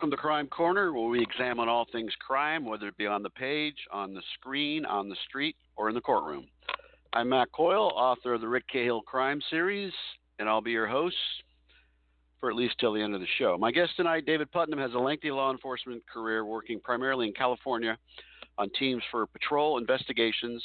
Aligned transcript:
Welcome 0.00 0.12
to 0.12 0.16
Crime 0.16 0.46
Corner, 0.46 0.94
where 0.94 1.10
we 1.10 1.20
examine 1.20 1.68
all 1.68 1.86
things 1.92 2.14
crime, 2.26 2.64
whether 2.64 2.88
it 2.88 2.96
be 2.96 3.06
on 3.06 3.22
the 3.22 3.28
page, 3.28 3.76
on 3.92 4.14
the 4.14 4.22
screen, 4.32 4.86
on 4.86 5.10
the 5.10 5.16
street, 5.28 5.56
or 5.76 5.90
in 5.90 5.94
the 5.94 6.00
courtroom. 6.00 6.46
I'm 7.12 7.28
Matt 7.28 7.52
Coyle, 7.52 7.92
author 7.94 8.32
of 8.32 8.40
the 8.40 8.48
Rick 8.48 8.64
Cahill 8.72 9.02
Crime 9.02 9.42
Series, 9.50 9.92
and 10.38 10.48
I'll 10.48 10.62
be 10.62 10.70
your 10.70 10.86
host 10.86 11.16
for 12.40 12.48
at 12.48 12.56
least 12.56 12.76
till 12.80 12.94
the 12.94 13.02
end 13.02 13.14
of 13.14 13.20
the 13.20 13.26
show. 13.38 13.58
My 13.60 13.70
guest 13.70 13.90
tonight, 13.94 14.24
David 14.24 14.50
Putnam, 14.50 14.78
has 14.78 14.94
a 14.94 14.98
lengthy 14.98 15.30
law 15.30 15.52
enforcement 15.52 16.02
career 16.10 16.46
working 16.46 16.80
primarily 16.80 17.26
in 17.26 17.34
California 17.34 17.98
on 18.56 18.70
teams 18.78 19.02
for 19.10 19.26
patrol 19.26 19.76
investigations, 19.76 20.64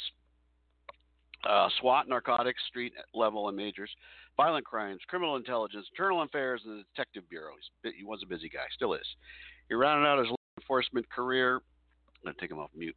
uh, 1.46 1.68
SWAT, 1.78 2.08
narcotics, 2.08 2.62
street 2.70 2.94
level, 3.12 3.48
and 3.48 3.56
majors, 3.58 3.90
violent 4.36 4.64
crimes, 4.64 5.00
criminal 5.08 5.36
intelligence, 5.36 5.86
internal 5.92 6.22
affairs, 6.22 6.62
and 6.64 6.78
the 6.78 6.84
detective 6.94 7.28
bureau. 7.28 7.52
He 7.82 8.04
was 8.04 8.20
a 8.22 8.26
busy 8.26 8.48
guy, 8.48 8.66
still 8.74 8.94
is. 8.94 9.06
He 9.68 9.74
rounded 9.74 10.06
out 10.06 10.18
his 10.18 10.28
law 10.28 10.36
enforcement 10.58 11.08
career. 11.10 11.56
I'm 11.56 12.24
going 12.24 12.34
to 12.34 12.40
take 12.40 12.50
him 12.50 12.58
off 12.58 12.70
mute. 12.76 12.96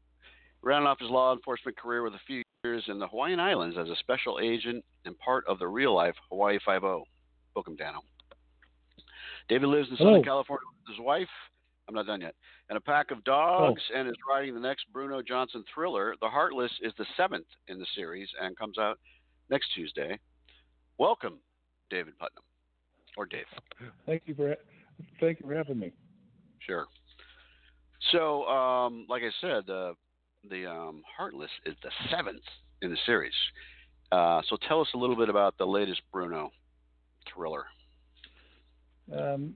He 0.61 0.67
Rounded 0.67 0.88
off 0.88 1.00
his 1.00 1.09
law 1.09 1.33
enforcement 1.33 1.78
career 1.78 2.03
with 2.03 2.13
a 2.13 2.19
few 2.28 2.44
years 2.63 2.83
in 2.88 3.00
the 3.00 3.08
Hawaiian 3.08 3.39
Islands 3.39 3.78
as 3.80 3.88
a 3.88 3.95
special 3.97 4.39
agent 4.41 4.83
and 5.05 5.17
part 5.19 5.45
of 5.47 5.59
the 5.59 5.67
real 5.67 5.95
life 5.95 6.16
Hawaii 6.30 6.59
Five 6.66 6.83
O. 6.83 7.05
Welcome, 7.56 7.78
Danno. 7.78 8.00
David 9.47 9.67
lives 9.67 9.89
in 9.89 9.97
Southern 9.97 10.16
oh. 10.16 10.23
California 10.23 10.66
with 10.67 10.95
his 10.95 11.03
wife. 11.03 11.28
I'm 11.88 11.95
not 11.95 12.06
done 12.06 12.22
yet. 12.22 12.35
And 12.69 12.78
a 12.78 12.81
pack 12.81 13.09
of 13.09 13.23
dogs, 13.23 13.81
oh. 13.91 14.00
and 14.00 14.08
is 14.08 14.16
writing 14.30 14.53
the 14.53 14.59
next 14.59 14.85
Bruno 14.94 15.23
Johnson 15.23 15.63
thriller. 15.73 16.16
The 16.22 16.30
Heartless 16.30 16.72
is 16.81 16.94
the 16.97 17.06
seventh 17.17 17.47
in 17.67 17.80
the 17.80 17.88
series 17.95 18.30
and 18.39 18.56
comes 18.58 18.78
out 18.78 19.00
next 19.50 19.69
Tuesday. 19.73 20.19
Welcome, 21.00 21.39
David 21.89 22.19
Putnam, 22.19 22.44
or 23.16 23.25
Dave. 23.25 23.45
Thank 24.05 24.23
you 24.25 24.36
for 24.36 24.53
thank 25.22 25.39
you 25.39 25.47
for 25.47 25.56
having 25.56 25.80
me. 25.80 25.94
Sure. 26.59 26.88
So, 28.11 28.44
um, 28.47 29.06
like 29.08 29.23
I 29.23 29.31
said, 29.39 29.69
uh, 29.69 29.94
the 30.50 30.69
um, 30.69 31.02
Heartless 31.17 31.50
is 31.66 31.75
the 31.83 31.89
seventh 32.11 32.44
in 32.81 32.91
the 32.91 32.97
series. 33.06 33.33
Uh, 34.11 34.41
so, 34.50 34.58
tell 34.67 34.81
us 34.81 34.89
a 34.94 34.97
little 34.97 35.16
bit 35.16 35.30
about 35.30 35.58
the 35.58 35.66
latest 35.66 36.02
Bruno 36.11 36.52
thriller. 37.34 37.63
Um, 39.17 39.53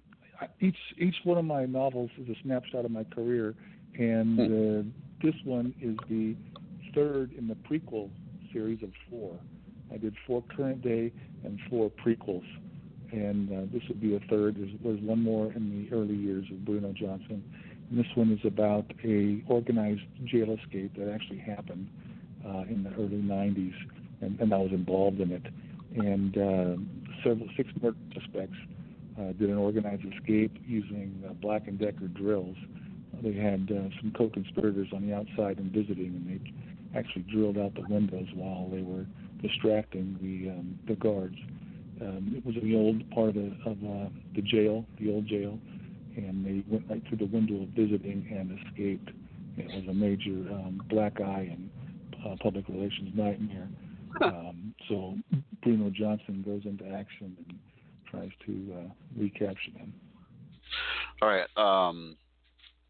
each 0.62 0.78
each 0.98 1.16
one 1.26 1.38
of 1.38 1.44
my 1.44 1.66
novels 1.66 2.10
is 2.18 2.30
a 2.30 2.42
snapshot 2.42 2.86
of 2.86 2.92
my 2.92 3.04
career, 3.04 3.54
and 4.00 4.38
hmm. 4.38 4.44
uh, 4.44 4.84
this 5.22 5.36
one 5.44 5.74
is 5.82 5.98
the 6.10 6.38
third 6.96 7.34
in 7.34 7.50
the 7.50 7.56
prequel 7.56 8.10
series 8.54 8.82
of 8.82 8.92
four. 9.10 9.38
I 9.94 9.98
did 9.98 10.16
four 10.26 10.44
current 10.56 10.82
day 10.82 11.12
and 11.44 11.60
four 11.70 11.92
prequels, 11.92 12.46
and 13.12 13.52
uh, 13.52 13.62
this 13.72 13.84
would 13.88 14.02
be 14.02 14.16
a 14.16 14.20
third. 14.30 14.56
There's, 14.58 14.72
there's 14.84 15.02
one 15.02 15.22
more 15.22 15.52
in 15.54 15.70
the 15.70 15.96
early 15.96 16.16
years 16.16 16.46
of 16.52 16.66
Bruno 16.66 16.94
Johnson, 16.94 17.44
and 17.90 18.00
this 18.00 18.08
one 18.16 18.32
is 18.32 18.46
about 18.46 18.92
a 19.04 19.44
organized 19.48 20.02
jail 20.26 20.58
escape 20.58 20.96
that 20.98 21.12
actually 21.14 21.40
happened 21.40 21.90
uh, 22.46 22.64
in 22.70 22.84
the 22.84 22.92
early 22.96 23.22
90s, 23.22 23.76
and, 24.22 24.40
and 24.40 24.54
I 24.54 24.58
was 24.58 24.72
involved 24.72 25.20
in 25.20 25.32
it. 25.32 25.46
And 25.96 26.38
uh, 26.38 27.22
several 27.24 27.48
six 27.56 27.70
murder 27.82 27.98
suspects 28.14 28.58
uh, 29.20 29.34
did 29.34 29.50
an 29.50 29.58
organized 29.58 30.04
escape 30.06 30.58
using 30.66 31.24
uh, 31.28 31.34
Black 31.34 31.68
and 31.68 31.78
Decker 31.78 32.08
drills. 32.08 32.58
They 33.22 33.34
had 33.34 33.70
uh, 33.72 33.90
some 34.02 34.12
co-conspirators 34.18 34.88
on 34.92 35.08
the 35.08 35.14
outside 35.14 35.60
and 35.60 35.72
visiting, 35.72 36.08
and 36.08 36.28
they 36.28 36.98
actually 36.98 37.24
drilled 37.24 37.58
out 37.58 37.76
the 37.76 37.86
windows 37.88 38.28
while 38.34 38.70
they 38.70 38.82
were 38.82 39.06
distracting 39.44 40.18
the 40.22 40.50
um, 40.52 40.80
the 40.88 40.96
guards. 40.96 41.38
Um, 42.02 42.34
it 42.36 42.44
was 42.46 42.56
in 42.56 42.68
the 42.68 42.76
old 42.76 43.08
part 43.12 43.30
of 43.30 43.36
the 43.36 43.52
of 43.66 43.78
uh, 43.84 44.10
the 44.36 44.42
jail, 44.42 44.86
the 45.00 45.12
old 45.12 45.28
jail, 45.28 45.60
and 46.18 46.46
they 46.46 46.64
went 46.68 46.90
right 46.90 47.04
through 47.08 47.20
the 47.20 47.32
window 47.32 47.62
of 47.62 47.70
visiting 47.70 48.26
and 48.32 48.58
escaped. 48.60 49.12
It 49.58 49.68
was 49.68 49.88
a 49.88 49.94
major 49.94 50.52
um, 50.52 50.82
black 50.90 51.22
eye 51.22 51.52
and 51.52 51.70
uh, 52.26 52.36
public 52.42 52.68
relations 52.68 53.12
nightmare. 53.16 53.68
Um, 54.22 54.74
so 54.90 55.16
Bruno 55.62 55.90
Johnson 55.90 56.44
goes 56.46 56.62
into 56.66 56.86
action 56.86 57.36
and 57.38 57.60
tries 58.10 58.30
to 58.46 58.74
uh, 58.78 58.94
recapture 59.18 59.72
them. 59.76 59.94
All 61.22 61.30
right. 61.30 61.48
Um, 61.58 62.18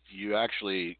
you 0.09 0.35
actually 0.35 0.97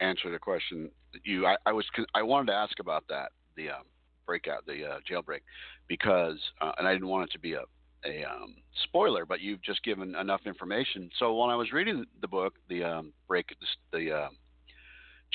answered 0.00 0.34
a 0.34 0.38
question. 0.38 0.90
You, 1.24 1.46
I, 1.46 1.56
I, 1.66 1.72
was, 1.72 1.86
I 2.14 2.22
wanted 2.22 2.52
to 2.52 2.54
ask 2.54 2.78
about 2.80 3.04
that, 3.08 3.32
the 3.56 3.70
um, 3.70 3.84
breakout, 4.28 4.66
the 4.66 4.84
uh, 4.84 4.98
jailbreak, 5.10 5.40
because, 5.88 6.38
uh, 6.60 6.72
and 6.78 6.86
I 6.86 6.92
didn't 6.92 7.08
want 7.08 7.30
it 7.30 7.32
to 7.32 7.38
be 7.38 7.54
a, 7.54 7.62
a 8.04 8.24
um, 8.24 8.56
spoiler, 8.84 9.24
but 9.24 9.40
you've 9.40 9.62
just 9.62 9.82
given 9.82 10.14
enough 10.14 10.42
information. 10.44 11.10
So 11.18 11.34
when 11.34 11.50
I 11.50 11.56
was 11.56 11.72
reading 11.72 12.04
the 12.20 12.28
book, 12.28 12.54
the 12.68 12.84
um, 12.84 13.12
break, 13.26 13.46
the 13.90 14.12
uh, 14.12 14.28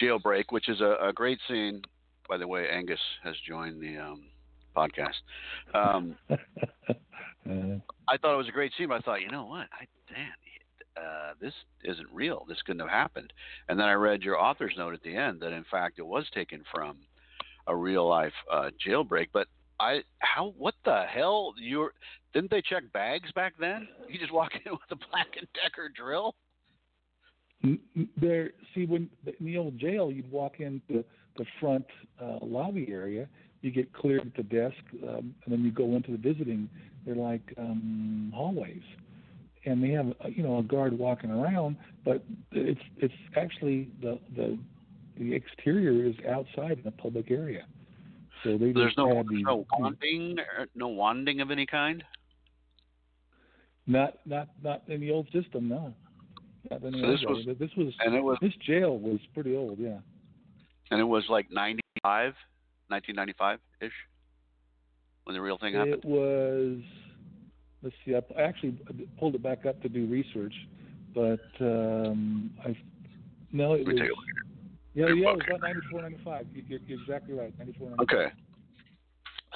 jailbreak, 0.02 0.46
which 0.52 0.70
is 0.70 0.80
a, 0.80 1.08
a, 1.09 1.12
great 1.12 1.40
scene. 1.48 1.81
By 2.30 2.38
the 2.38 2.48
way, 2.48 2.68
Angus 2.70 3.00
has 3.24 3.36
joined 3.48 3.81
the 3.81 3.98
um, 3.98 4.26
podcast. 4.78 5.20
Um, 5.74 6.16
uh, 6.30 6.36
I 8.08 8.18
thought 8.18 8.36
it 8.36 8.38
was 8.38 8.48
a 8.48 8.54
great 8.54 8.72
scene, 8.78 8.90
but 8.90 8.96
I 8.96 9.02
thought, 9.02 9.22
you 9.22 9.31
know 9.31 9.46
what? 9.46 9.68
I 9.74 9.88
damn, 10.08 10.31
uh, 10.96 11.34
this 11.42 11.54
isn't 11.84 12.08
real. 12.12 12.46
This 12.48 12.62
couldn't 12.62 12.81
have 12.81 12.90
happened. 12.90 13.34
And 13.68 13.80
then 13.80 13.88
I 13.88 13.94
read 13.94 14.22
your 14.22 14.40
author's 14.40 14.75
note 14.78 14.94
at 14.94 15.02
the 15.02 15.16
end 15.16 15.42
that 15.42 15.52
in 15.52 15.66
fact 15.70 16.00
it 16.00 16.06
was 16.06 16.25
taken 16.34 16.64
from 16.72 16.98
a 17.68 17.75
real 17.75 18.07
life 18.07 18.34
uh, 18.51 18.69
jailbreak. 18.85 19.28
But 19.34 19.47
I, 19.79 20.01
how, 20.19 20.53
what 20.57 20.75
the 20.85 21.03
hell? 21.09 21.53
You 21.57 21.90
didn't 22.34 22.51
they 22.51 22.62
check 22.62 22.84
bags 22.94 23.31
back 23.34 23.53
then? 23.59 23.88
You 24.07 24.19
just 24.19 24.34
walk 24.34 24.51
in 24.66 24.72
with 24.72 24.81
a 24.91 24.96
Black 24.96 25.28
and 25.38 25.47
Decker 25.53 25.90
drill. 25.96 26.35
There, 28.18 28.51
see, 28.75 28.85
when 28.85 29.09
in 29.40 29.46
the 29.46 29.57
old 29.57 29.79
jail, 29.79 30.12
you'd 30.12 30.29
walk 30.29 30.59
into 30.59 31.06
the 31.38 31.46
front 31.59 31.85
uh, 32.22 32.40
lobby 32.41 32.88
area, 32.90 33.28
you 33.62 33.72
get 33.72 33.91
cleared 33.94 34.22
at 34.22 34.35
the 34.35 34.44
desk, 34.44 34.78
um, 35.07 35.34
and 35.44 35.53
then 35.53 35.63
you 35.63 35.72
go 35.72 35.95
into 35.95 36.12
the 36.12 36.18
visiting. 36.18 36.69
They're 37.06 37.16
like 37.16 37.53
um, 37.57 38.31
hallways, 38.35 38.84
and 39.66 39.81
they 39.81 39.90
have 39.91 40.07
you 40.30 40.44
know 40.44 40.59
a 40.59 40.63
guard 40.63 40.97
walking 40.97 41.31
around, 41.31 41.78
but 42.03 42.24
it's 42.51 42.81
it's 42.97 43.13
actually 43.38 43.90
the 44.01 44.19
the 44.35 44.57
the 45.18 45.34
exterior 45.34 46.06
is 46.06 46.16
outside 46.29 46.79
in 46.79 46.88
a 46.88 46.91
public 46.91 47.31
area. 47.31 47.66
So 48.44 48.57
they 48.57 48.72
there's 48.72 48.94
no 48.97 49.24
these, 49.29 49.44
no 49.44 49.66
wanding 49.79 50.38
no 50.75 50.88
wanding 50.88 51.41
of 51.41 51.51
any 51.51 51.66
kind. 51.66 52.03
Not 53.88 54.16
not 54.25 54.50
not 54.62 54.84
in 54.88 55.01
the 55.01 55.12
old 55.12 55.28
system, 55.31 55.69
no. 55.69 55.94
Not 56.69 56.84
in 56.84 56.91
the 56.94 57.00
so 57.00 57.12
this 57.12 57.22
was 57.47 57.57
this 57.59 57.69
was 57.78 57.94
and 58.00 58.16
it 58.16 58.24
was 58.24 58.38
this 58.41 58.53
jail 58.66 58.97
was 58.97 59.19
pretty 59.34 59.56
old, 59.56 59.79
yeah. 59.79 60.00
And 60.91 61.00
it 61.00 61.06
was 61.06 61.24
like 61.30 61.51
ninety 61.51 61.84
five 62.01 62.34
1995 62.90 63.59
ish 63.81 63.91
when 65.24 65.35
the 65.35 65.41
real 65.41 65.57
thing 65.57 65.74
happened? 65.74 65.95
It 65.95 66.06
was. 66.06 66.80
Let's 67.81 67.95
see. 68.06 68.16
I 68.16 68.41
actually 68.41 68.77
pulled 69.19 69.36
it 69.36 69.44
back 69.44 69.66
up 69.66 69.81
to 69.81 69.89
do 69.89 70.06
research, 70.06 70.54
but 71.13 71.42
um, 71.59 72.51
I 72.63 72.77
no, 73.51 73.74
it 73.74 73.86
was. 73.86 73.95
Yeah, 74.94 75.07
yeah, 75.07 75.12
it 75.12 75.36
was 75.36 75.42
about 75.48 75.62
94, 75.62 76.01
95. 76.01 76.45
You're, 76.54 76.80
you're 76.86 77.01
exactly 77.01 77.34
right. 77.34 77.54
94, 77.57 77.90
95. 77.90 78.04
Okay. 78.04 78.34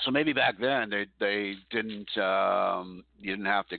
So 0.03 0.11
maybe 0.11 0.31
back 0.33 0.55
then 0.59 0.89
they 0.89 1.07
they 1.19 1.55
didn't 1.71 2.15
um, 2.17 3.03
you 3.19 3.31
didn't 3.31 3.47
have 3.47 3.67
to 3.69 3.77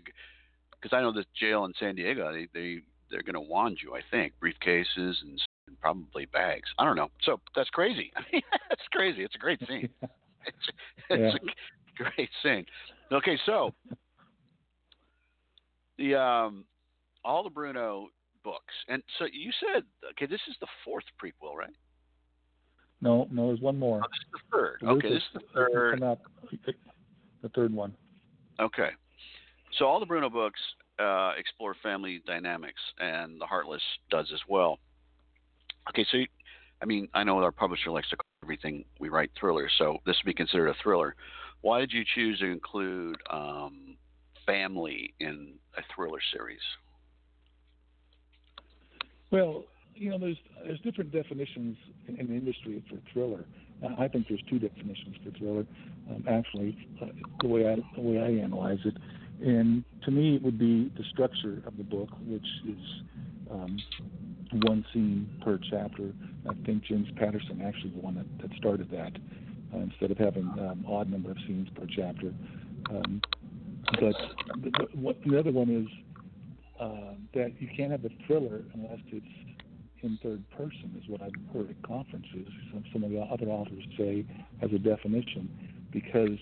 because 0.72 0.96
I 0.96 1.00
know 1.00 1.12
this 1.12 1.26
jail 1.38 1.64
in 1.64 1.72
San 1.78 1.94
Diego 1.94 2.32
they 2.32 2.48
they 2.52 2.80
they're 3.10 3.22
going 3.22 3.34
to 3.34 3.40
wand 3.40 3.78
you 3.82 3.94
I 3.94 4.00
think 4.10 4.32
briefcases 4.42 5.14
and 5.22 5.40
and 5.68 5.80
probably 5.80 6.26
bags. 6.26 6.68
I 6.78 6.84
don't 6.84 6.96
know. 6.96 7.10
So 7.22 7.40
that's 7.54 7.70
crazy. 7.70 8.10
I 8.16 8.22
mean, 8.32 8.42
that's 8.68 8.82
crazy. 8.90 9.22
It's 9.22 9.34
a 9.34 9.38
great 9.38 9.60
scene. 9.68 9.88
It's, 10.46 10.56
it's 11.10 11.36
yeah. 11.98 12.06
a 12.06 12.10
great 12.14 12.30
scene. 12.42 12.64
Okay, 13.12 13.38
so 13.44 13.74
the 15.98 16.14
um, 16.14 16.64
all 17.22 17.42
the 17.42 17.50
Bruno 17.50 18.08
books, 18.44 18.74
and 18.88 19.02
so 19.18 19.26
you 19.32 19.50
said, 19.60 19.82
okay, 20.10 20.26
this 20.26 20.40
is 20.48 20.56
the 20.60 20.66
fourth 20.84 21.04
prequel, 21.22 21.54
right? 21.56 21.74
No, 23.00 23.28
no, 23.30 23.48
there's 23.48 23.60
one 23.60 23.78
more. 23.78 24.00
Oh, 24.02 24.08
this 24.08 24.18
is 24.18 24.32
the 24.32 24.56
third. 24.56 24.78
okay, 24.84 25.08
this 25.08 25.22
is 25.22 25.28
the 25.34 25.40
third. 25.54 26.02
Out, 26.02 26.18
the 27.42 27.48
third 27.50 27.72
one. 27.72 27.94
Okay, 28.60 28.90
so 29.78 29.84
all 29.84 30.00
the 30.00 30.06
Bruno 30.06 30.28
books 30.28 30.60
uh, 30.98 31.32
explore 31.38 31.76
family 31.82 32.22
dynamics, 32.26 32.80
and 32.98 33.40
The 33.40 33.46
Heartless 33.46 33.82
does 34.10 34.30
as 34.32 34.40
well. 34.48 34.78
Okay, 35.90 36.04
so 36.10 36.18
I 36.82 36.86
mean, 36.86 37.08
I 37.14 37.24
know 37.24 37.38
our 37.38 37.52
publisher 37.52 37.90
likes 37.90 38.08
to 38.10 38.16
call 38.16 38.26
everything 38.42 38.84
we 39.00 39.08
write 39.08 39.30
thrillers, 39.38 39.72
so 39.78 39.98
this 40.06 40.16
would 40.16 40.26
be 40.26 40.34
considered 40.34 40.68
a 40.68 40.74
thriller. 40.82 41.14
Why 41.60 41.80
did 41.80 41.92
you 41.92 42.04
choose 42.14 42.38
to 42.38 42.46
include 42.46 43.16
um, 43.30 43.96
family 44.46 45.14
in 45.20 45.54
a 45.76 45.82
thriller 45.94 46.20
series? 46.32 46.60
Well, 49.30 49.64
you 49.94 50.10
know, 50.10 50.18
there's 50.18 50.36
there's 50.64 50.80
different 50.80 51.12
definitions 51.12 51.76
in, 52.06 52.16
in 52.16 52.28
the 52.28 52.34
industry 52.34 52.82
for 52.88 52.98
thriller. 53.12 53.44
I 53.98 54.08
think 54.08 54.26
there's 54.28 54.42
two 54.50 54.58
definitions 54.58 55.16
for 55.24 55.30
thriller. 55.38 55.64
Um, 56.10 56.24
actually, 56.28 56.76
uh, 57.00 57.06
the 57.40 57.48
way 57.48 57.68
I 57.68 57.76
the 57.94 58.02
way 58.02 58.18
I 58.18 58.42
analyze 58.42 58.78
it, 58.84 58.96
and 59.40 59.84
to 60.04 60.10
me, 60.10 60.36
it 60.36 60.42
would 60.42 60.58
be 60.58 60.90
the 60.96 61.04
structure 61.12 61.62
of 61.66 61.76
the 61.76 61.84
book, 61.84 62.08
which 62.26 62.46
is 62.66 62.78
um, 63.50 63.76
one 64.52 64.84
scene 64.92 65.28
per 65.44 65.58
chapter. 65.70 66.12
I 66.48 66.54
think 66.64 66.84
James 66.84 67.08
Patterson 67.16 67.62
actually 67.64 67.90
the 67.90 68.00
one 68.00 68.14
that, 68.16 68.26
that 68.48 68.56
started 68.56 68.90
that 68.90 69.12
uh, 69.74 69.78
instead 69.78 70.10
of 70.10 70.18
having 70.18 70.46
um, 70.58 70.84
odd 70.88 71.10
number 71.10 71.30
of 71.30 71.36
scenes 71.46 71.68
per 71.74 71.86
chapter. 71.86 72.32
Um, 72.90 73.20
but 74.00 74.14
the, 74.62 74.70
the, 74.70 74.88
what, 74.94 75.16
the 75.26 75.38
other 75.38 75.52
one 75.52 75.70
is 75.70 75.88
uh, 76.80 77.14
that 77.34 77.60
you 77.60 77.68
can't 77.76 77.90
have 77.90 78.04
a 78.04 78.10
thriller 78.26 78.62
unless 78.74 79.00
it's 79.08 79.26
in 80.02 80.18
third 80.22 80.48
person, 80.50 80.94
is 80.96 81.08
what 81.08 81.20
I've 81.20 81.32
heard 81.52 81.70
at 81.70 81.82
conferences. 81.82 82.46
Some, 82.72 82.84
some 82.92 83.04
of 83.04 83.10
the 83.10 83.18
other 83.20 83.46
authors 83.46 83.82
say 83.96 84.24
as 84.62 84.70
a 84.72 84.78
definition, 84.78 85.50
because 85.90 86.38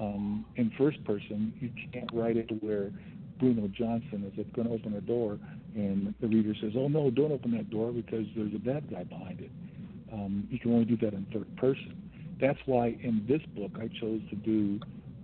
um, 0.00 0.46
in 0.56 0.70
first 0.78 1.02
person 1.04 1.52
you 1.60 1.70
can't 1.92 2.08
write 2.12 2.36
it 2.36 2.50
where 2.62 2.90
Bruno 3.38 3.68
Johnson 3.68 4.32
is 4.36 4.46
going 4.54 4.68
to 4.68 4.74
open 4.74 4.94
a 4.94 5.00
door 5.00 5.38
and 5.74 6.14
the 6.20 6.26
reader 6.26 6.54
says, 6.60 6.72
"Oh 6.74 6.88
no, 6.88 7.10
don't 7.10 7.32
open 7.32 7.50
that 7.52 7.70
door 7.70 7.92
because 7.92 8.26
there's 8.34 8.54
a 8.54 8.58
bad 8.58 8.90
guy 8.90 9.04
behind 9.04 9.40
it." 9.40 9.50
Um, 10.12 10.48
you 10.50 10.58
can 10.58 10.72
only 10.72 10.86
do 10.86 10.96
that 10.98 11.12
in 11.12 11.26
third 11.32 11.54
person. 11.56 12.02
That's 12.40 12.58
why 12.66 12.96
in 13.02 13.24
this 13.28 13.42
book 13.54 13.72
I 13.78 13.88
chose 14.00 14.22
to 14.30 14.36
do 14.36 14.80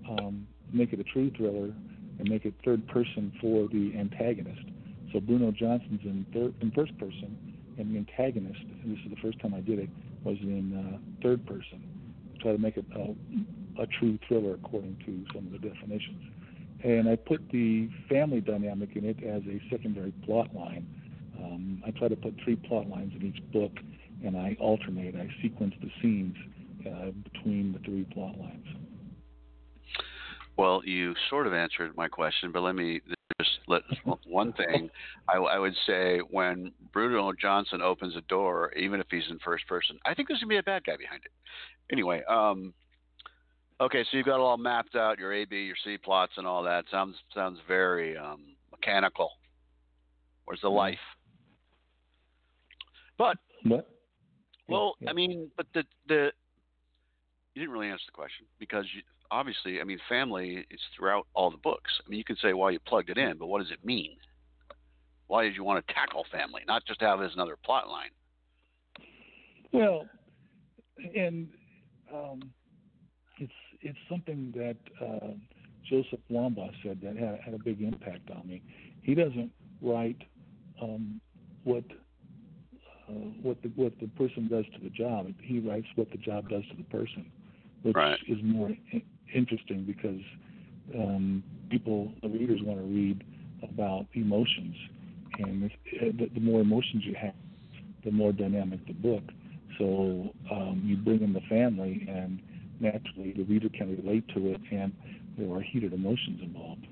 um, 0.09 0.47
make 0.73 0.93
it 0.93 1.01
a 1.01 1.05
true 1.05 1.31
thriller 1.37 1.73
and 2.19 2.29
make 2.29 2.45
it 2.45 2.55
third 2.65 2.87
person 2.89 3.33
for 3.41 3.69
the 3.69 3.93
antagonist. 3.99 4.65
So 5.13 5.21
Bruno 5.21 5.51
Johnson's 5.51 6.01
in 6.05 6.27
in 6.61 6.71
first 6.73 6.97
person, 6.99 7.37
and 7.79 7.95
the 7.95 7.99
antagonist, 7.99 8.61
and 8.61 8.97
this 8.97 9.05
is 9.05 9.11
the 9.11 9.21
first 9.21 9.41
time 9.41 9.55
I 9.55 9.61
did 9.61 9.79
it, 9.79 9.91
was 10.25 10.37
in 10.41 10.73
uh, 10.75 10.99
third 11.23 11.45
person. 11.47 11.83
Try 12.41 12.53
to 12.53 12.59
make 12.59 12.77
it 12.77 12.85
a, 12.95 13.83
a 13.83 13.87
true 13.99 14.19
thriller 14.27 14.55
according 14.55 14.97
to 15.07 15.25
some 15.35 15.47
of 15.47 15.53
the 15.53 15.59
definitions. 15.59 16.23
And 16.85 17.09
I 17.09 17.17
put 17.17 17.49
the 17.51 17.89
family 18.09 18.41
dynamic 18.41 18.97
in 18.97 19.05
it 19.05 19.23
as 19.23 19.43
a 19.47 19.61
secondary 19.71 20.13
plot 20.25 20.55
line. 20.55 20.87
Um, 21.39 21.83
I 21.87 21.91
try 21.93 22.09
to 22.09 22.17
put 22.17 22.35
three 22.45 22.57
plot 22.57 22.89
lines 22.89 23.13
in 23.15 23.27
each 23.27 23.43
book, 23.53 23.73
and 24.25 24.37
I 24.37 24.57
alternate. 24.61 25.15
I 25.15 25.29
sequence 25.41 25.75
the 25.81 25.91
scenes 26.01 26.37
uh, 26.87 27.11
between 27.33 27.73
the 27.73 27.79
three 27.81 28.05
plot 28.13 28.37
lines. 28.39 28.67
Well, 30.57 30.83
you 30.85 31.15
sort 31.31 31.47
of 31.47 31.55
answered 31.55 31.97
my 31.97 32.09
question, 32.09 32.53
but 32.53 32.61
let 32.61 32.75
me 32.75 33.01
just 33.41 33.59
let 33.69 33.83
one 34.27 34.53
thing. 34.53 34.91
I, 35.29 35.39
I, 35.39 35.59
would 35.59 35.75
say 35.87 36.19
when 36.31 36.73
Bruno 36.93 37.33
Johnson 37.33 37.81
opens 37.81 38.17
a 38.17 38.21
door, 38.23 38.73
even 38.75 39.01
if 39.01 39.07
he's 39.11 39.25
in 39.31 39.39
first 39.39 39.67
person, 39.67 39.99
I 40.05 40.15
think 40.15 40.29
there's 40.29 40.41
gonna 40.41 40.49
be 40.49 40.59
a 40.59 40.63
bad 40.63 40.85
guy 40.85 40.97
behind 40.97 41.23
it. 41.25 41.33
Anyway, 41.91 42.23
um, 42.29 42.75
okay, 43.81 44.05
so 44.11 44.17
you've 44.17 44.27
got 44.27 44.37
it 44.37 44.43
all 44.43 44.59
mapped 44.59 44.95
out, 44.95 45.19
your 45.19 45.33
A, 45.33 45.45
B, 45.45 45.63
your 45.63 45.77
C 45.85 45.97
plots, 45.97 46.33
and 46.37 46.47
all 46.47 46.63
that. 46.65 46.85
Sounds 46.91 47.17
sounds 47.35 47.59
very 47.67 48.17
um, 48.17 48.57
mechanical. 48.71 49.31
Where's 50.45 50.61
the 50.61 50.69
life? 50.69 50.99
But 53.17 53.39
what? 53.65 53.89
Well, 54.69 54.95
yeah. 55.01 55.11
I 55.11 55.13
mean, 55.13 55.51
but 55.57 55.67
the 55.75 55.85
the 56.09 56.33
you 57.55 57.63
didn't 57.63 57.73
really 57.73 57.89
answer 57.89 58.05
the 58.07 58.13
question 58.13 58.47
because 58.59 58.85
you, 58.95 59.03
obviously, 59.33 59.81
I 59.81 59.85
mean, 59.85 59.99
family 60.09 60.65
is 60.71 60.81
throughout 60.97 61.27
all 61.35 61.51
the 61.51 61.57
books. 61.57 61.91
I 62.05 62.09
mean, 62.09 62.19
you 62.19 62.25
can 62.25 62.37
say 62.37 62.53
why 62.53 62.71
you 62.71 62.79
plugged 62.87 63.11
it 63.11 63.19
in, 63.19 63.39
but 63.39 63.47
what 63.47 63.61
does 63.61 63.73
it 63.73 63.85
mean? 63.85 64.17
Why 65.27 65.43
did 65.43 65.57
you 65.57 65.65
want 65.65 65.85
to 65.85 65.95
tackle 65.95 66.25
family, 66.31 66.63
not 66.69 66.85
just 66.87 67.01
have 67.01 67.21
it 67.21 67.25
as 67.25 67.33
another 67.35 67.57
plot 67.65 67.89
line? 67.89 68.11
Well, 69.73 70.07
and 71.17 71.49
um, 72.13 72.53
it's 73.39 73.53
it's 73.81 73.99
something 74.11 74.53
that 74.55 74.77
uh, 75.01 75.29
Joseph 75.89 76.21
Wambaugh 76.31 76.71
said 76.85 77.01
that 77.03 77.17
had, 77.17 77.41
had 77.43 77.55
a 77.55 77.59
big 77.59 77.81
impact 77.81 78.31
on 78.31 78.47
me. 78.47 78.63
He 79.03 79.15
doesn't 79.15 79.51
write 79.81 80.21
um, 80.83 81.21
what 81.65 81.85
uh, 83.09 83.13
what 83.43 83.63
the 83.63 83.69
what 83.75 83.99
the 83.99 84.09
person 84.09 84.49
does 84.49 84.67
to 84.75 84.81
the 84.83 84.91
job. 84.91 85.33
He 85.41 85.59
writes 85.59 85.87
what 85.95 86.11
the 86.11 86.19
job 86.19 86.51
does 86.51 86.65
to 86.71 86.77
the 86.77 86.85
person, 86.85 87.33
which 87.83 87.97
right. 87.97 88.19
is 88.29 88.39
more 88.43 88.71
interesting 89.35 89.85
because 89.85 90.21
um, 90.95 91.43
people, 91.71 92.13
the 92.23 92.29
readers, 92.29 92.61
want 92.63 92.79
to 92.79 92.85
read 92.85 93.25
about 93.63 94.07
emotions, 94.15 94.77
and 95.39 95.65
uh, 95.65 96.07
the, 96.19 96.31
the 96.35 96.41
more 96.41 96.61
emotions 96.61 97.05
you 97.05 97.15
have, 97.15 97.35
the 98.05 98.11
more 98.11 98.33
dynamic 98.33 98.85
the 98.87 98.93
book. 98.93 99.23
So 99.79 100.31
um, 100.51 100.83
you 100.85 100.97
bring 100.97 101.23
in 101.23 101.33
the 101.33 101.41
family, 101.49 102.07
and 102.09 102.41
naturally 102.81 103.33
the 103.37 103.45
reader 103.45 103.69
can 103.69 103.97
relate 103.97 104.27
to 104.35 104.49
it, 104.49 104.61
and 104.71 104.93
there 105.39 105.55
are 105.57 105.61
heated 105.61 105.93
emotions 105.93 106.41
involved. 106.43 106.87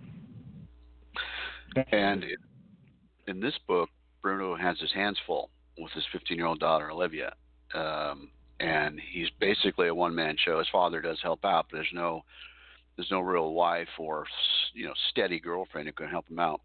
And 1.92 2.25
in 3.26 3.40
this 3.40 3.54
book, 3.69 3.88
Bruno 4.22 4.56
has 4.56 4.78
his 4.81 4.92
hands 4.92 5.19
full 5.26 5.50
with 5.78 5.92
his 5.92 6.04
15-year-old 6.14 6.58
daughter 6.58 6.90
Olivia. 6.90 7.32
Um, 7.75 8.31
and 8.60 9.00
he's 9.12 9.30
basically 9.40 9.88
a 9.88 9.94
one 9.94 10.14
man 10.14 10.36
show. 10.38 10.58
His 10.58 10.68
father 10.70 11.00
does 11.00 11.18
help 11.22 11.44
out, 11.44 11.66
but 11.70 11.78
there's 11.78 11.88
no 11.92 12.22
there's 12.96 13.10
no 13.10 13.20
real 13.20 13.54
wife 13.54 13.88
or 13.98 14.26
you 14.74 14.86
know 14.86 14.92
steady 15.10 15.40
girlfriend 15.40 15.88
who 15.88 15.92
can 15.92 16.08
help 16.08 16.28
him 16.28 16.38
out. 16.38 16.60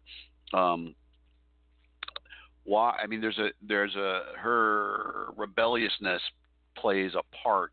Um, 0.52 0.94
why? 2.64 2.98
I 3.02 3.06
mean, 3.06 3.20
there's 3.20 3.38
a 3.38 3.48
there's 3.66 3.96
a 3.96 4.22
her 4.36 5.28
rebelliousness 5.36 6.20
plays 6.76 7.12
a 7.14 7.22
part 7.42 7.72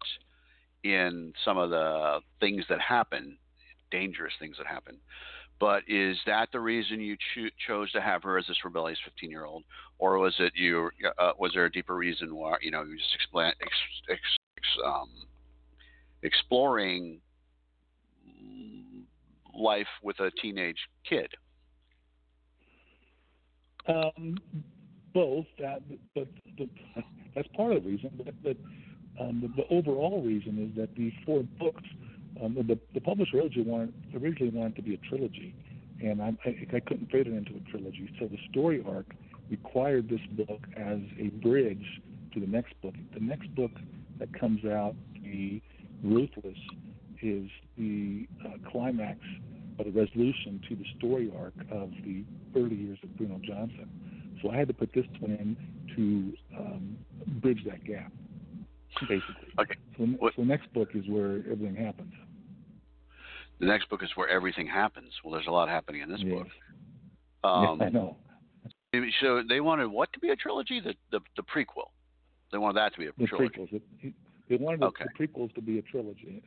in 0.84 1.34
some 1.44 1.58
of 1.58 1.70
the 1.70 2.20
things 2.40 2.64
that 2.70 2.80
happen, 2.80 3.38
dangerous 3.92 4.34
things 4.40 4.58
that 4.58 4.68
happen. 4.68 4.98
But 5.64 5.84
is 5.88 6.18
that 6.26 6.50
the 6.52 6.60
reason 6.60 7.00
you 7.00 7.16
cho- 7.34 7.48
chose 7.70 7.90
to 7.94 8.02
have 8.02 8.22
her 8.24 8.38
as 8.38 8.46
this 8.48 8.58
rebellious 8.66 9.00
15 9.06 9.32
year 9.32 9.46
old, 9.46 9.64
or 9.98 10.18
was 10.18 10.36
it 10.40 10.52
you? 10.56 10.90
Uh, 11.18 11.32
was 11.40 11.54
there 11.54 11.64
a 11.64 11.72
deeper 11.72 11.96
reason 11.96 12.36
why 12.36 12.58
you 12.62 12.70
know 12.70 12.84
you 12.84 12.98
just 12.98 13.16
explain, 13.16 13.54
ex, 13.62 13.72
ex, 14.10 14.20
ex, 14.58 14.68
um, 14.86 15.10
exploring 16.22 17.22
life 19.58 19.88
with 20.04 20.20
a 20.20 20.32
teenage 20.42 20.76
kid? 21.10 21.30
Um, 23.88 24.36
both 25.14 25.46
that, 25.60 25.82
but 26.14 26.28
the, 26.58 26.68
that's 27.36 27.48
part 27.56 27.72
of 27.72 27.86
the 27.86 27.90
reason. 27.90 28.12
But, 28.18 28.44
but 28.44 28.58
um, 29.18 29.40
the, 29.40 29.64
the, 29.64 29.74
overall 29.74 30.22
reason 30.22 30.70
is 30.70 30.76
that 30.76 30.94
these 30.98 31.14
four 31.26 31.44
books, 31.58 31.84
um, 32.42 32.56
the, 32.56 32.80
the 32.94 33.02
publisher 33.02 33.38
originally 33.38 33.70
wanted, 33.70 33.94
originally 34.16 34.52
wanted 34.56 34.76
to 34.78 34.82
be 34.82 34.94
a 34.94 34.98
trilogy, 35.10 35.56
and 36.02 36.22
I, 36.22 36.34
I, 36.46 36.76
I 36.76 36.80
couldn't 36.80 37.12
fit 37.12 37.28
it 37.28 37.34
into 37.34 37.52
a 37.56 37.72
trilogy. 37.72 38.10
So 38.20 38.28
the 38.28 38.40
story 38.50 38.84
arc 38.88 39.08
required 39.50 40.10
this 40.10 40.22
book 40.46 40.62
as 40.76 41.00
a 41.20 41.30
bridge 41.42 42.02
to 42.34 42.40
the 42.40 42.48
next 42.48 42.74
book. 42.82 42.96
The 43.14 43.20
next 43.20 43.54
book 43.56 43.72
that 44.20 44.38
comes 44.40 44.66
out, 44.66 44.96
the 45.22 45.62
Ruthless, 46.04 46.58
is 47.22 47.50
the 47.78 48.28
uh, 48.46 48.70
climax 48.70 49.20
or 49.78 49.86
the 49.86 49.92
resolution 49.92 50.62
to 50.70 50.76
the 50.76 50.86
story 50.98 51.32
arc 51.38 51.54
of 51.72 51.92
the 52.04 52.24
early 52.56 52.76
years 52.76 53.00
of 53.04 53.16
Bruno 53.18 53.40
Johnson. 53.44 53.90
So 54.42 54.52
I 54.52 54.58
had 54.58 54.68
to 54.68 54.74
put 54.74 54.92
this 54.94 55.06
one 55.20 55.32
in 55.32 55.58
to 55.96 56.58
um, 56.60 56.98
bridge 57.42 57.64
that 57.66 57.84
gap, 57.86 58.12
basically. 59.02 59.54
Okay. 59.60 59.76
So, 59.98 60.04
what, 60.04 60.34
so 60.36 60.42
the 60.42 60.48
next 60.48 60.72
book 60.74 60.90
is 60.94 61.08
where 61.08 61.38
everything 61.52 61.76
happens. 61.76 62.14
The 63.60 63.66
next 63.66 63.90
book 63.90 64.04
is 64.04 64.10
where 64.16 64.28
everything 64.30 64.68
happens. 64.68 65.12
Well, 65.24 65.34
there's 65.34 65.48
a 65.48 65.52
lot 65.52 65.70
happening 65.70 66.02
in 66.02 66.10
this 66.10 66.22
yes. 66.22 66.34
book. 66.34 66.48
Um, 67.50 67.78
yeah, 67.80 67.86
I 67.86 67.90
know. 67.90 68.18
So 69.22 69.42
they 69.48 69.60
wanted 69.60 69.88
what 69.88 70.14
to 70.14 70.20
be 70.20 70.30
a 70.30 70.36
trilogy? 70.36 70.80
The 70.80 70.94
the, 71.12 71.20
the 71.36 71.44
prequel. 71.44 71.90
They 72.52 72.58
wanted 72.58 72.78
that 72.78 72.94
to 72.94 73.00
be 73.00 73.08
a 73.08 73.12
the 73.18 73.26
trilogy. 73.26 73.58
Prequels. 73.58 74.14
They 74.50 74.56
wanted 74.58 74.84
okay. 74.84 75.06
the 75.18 75.28
prequels 75.28 75.54
to 75.56 75.62
be 75.62 75.80
a 75.80 75.82
trilogy. 75.82 76.44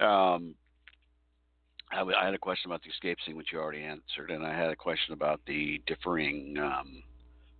Um, 0.00 0.54
I, 1.92 2.00
I 2.00 2.24
had 2.24 2.34
a 2.34 2.38
question 2.38 2.70
about 2.70 2.82
the 2.82 2.90
escape 2.90 3.18
scene, 3.26 3.36
which 3.36 3.48
you 3.52 3.58
already 3.58 3.82
answered, 3.82 4.30
and 4.30 4.44
I 4.44 4.56
had 4.56 4.70
a 4.70 4.76
question 4.76 5.12
about 5.12 5.40
the 5.46 5.82
differing 5.86 6.56
um, 6.58 7.02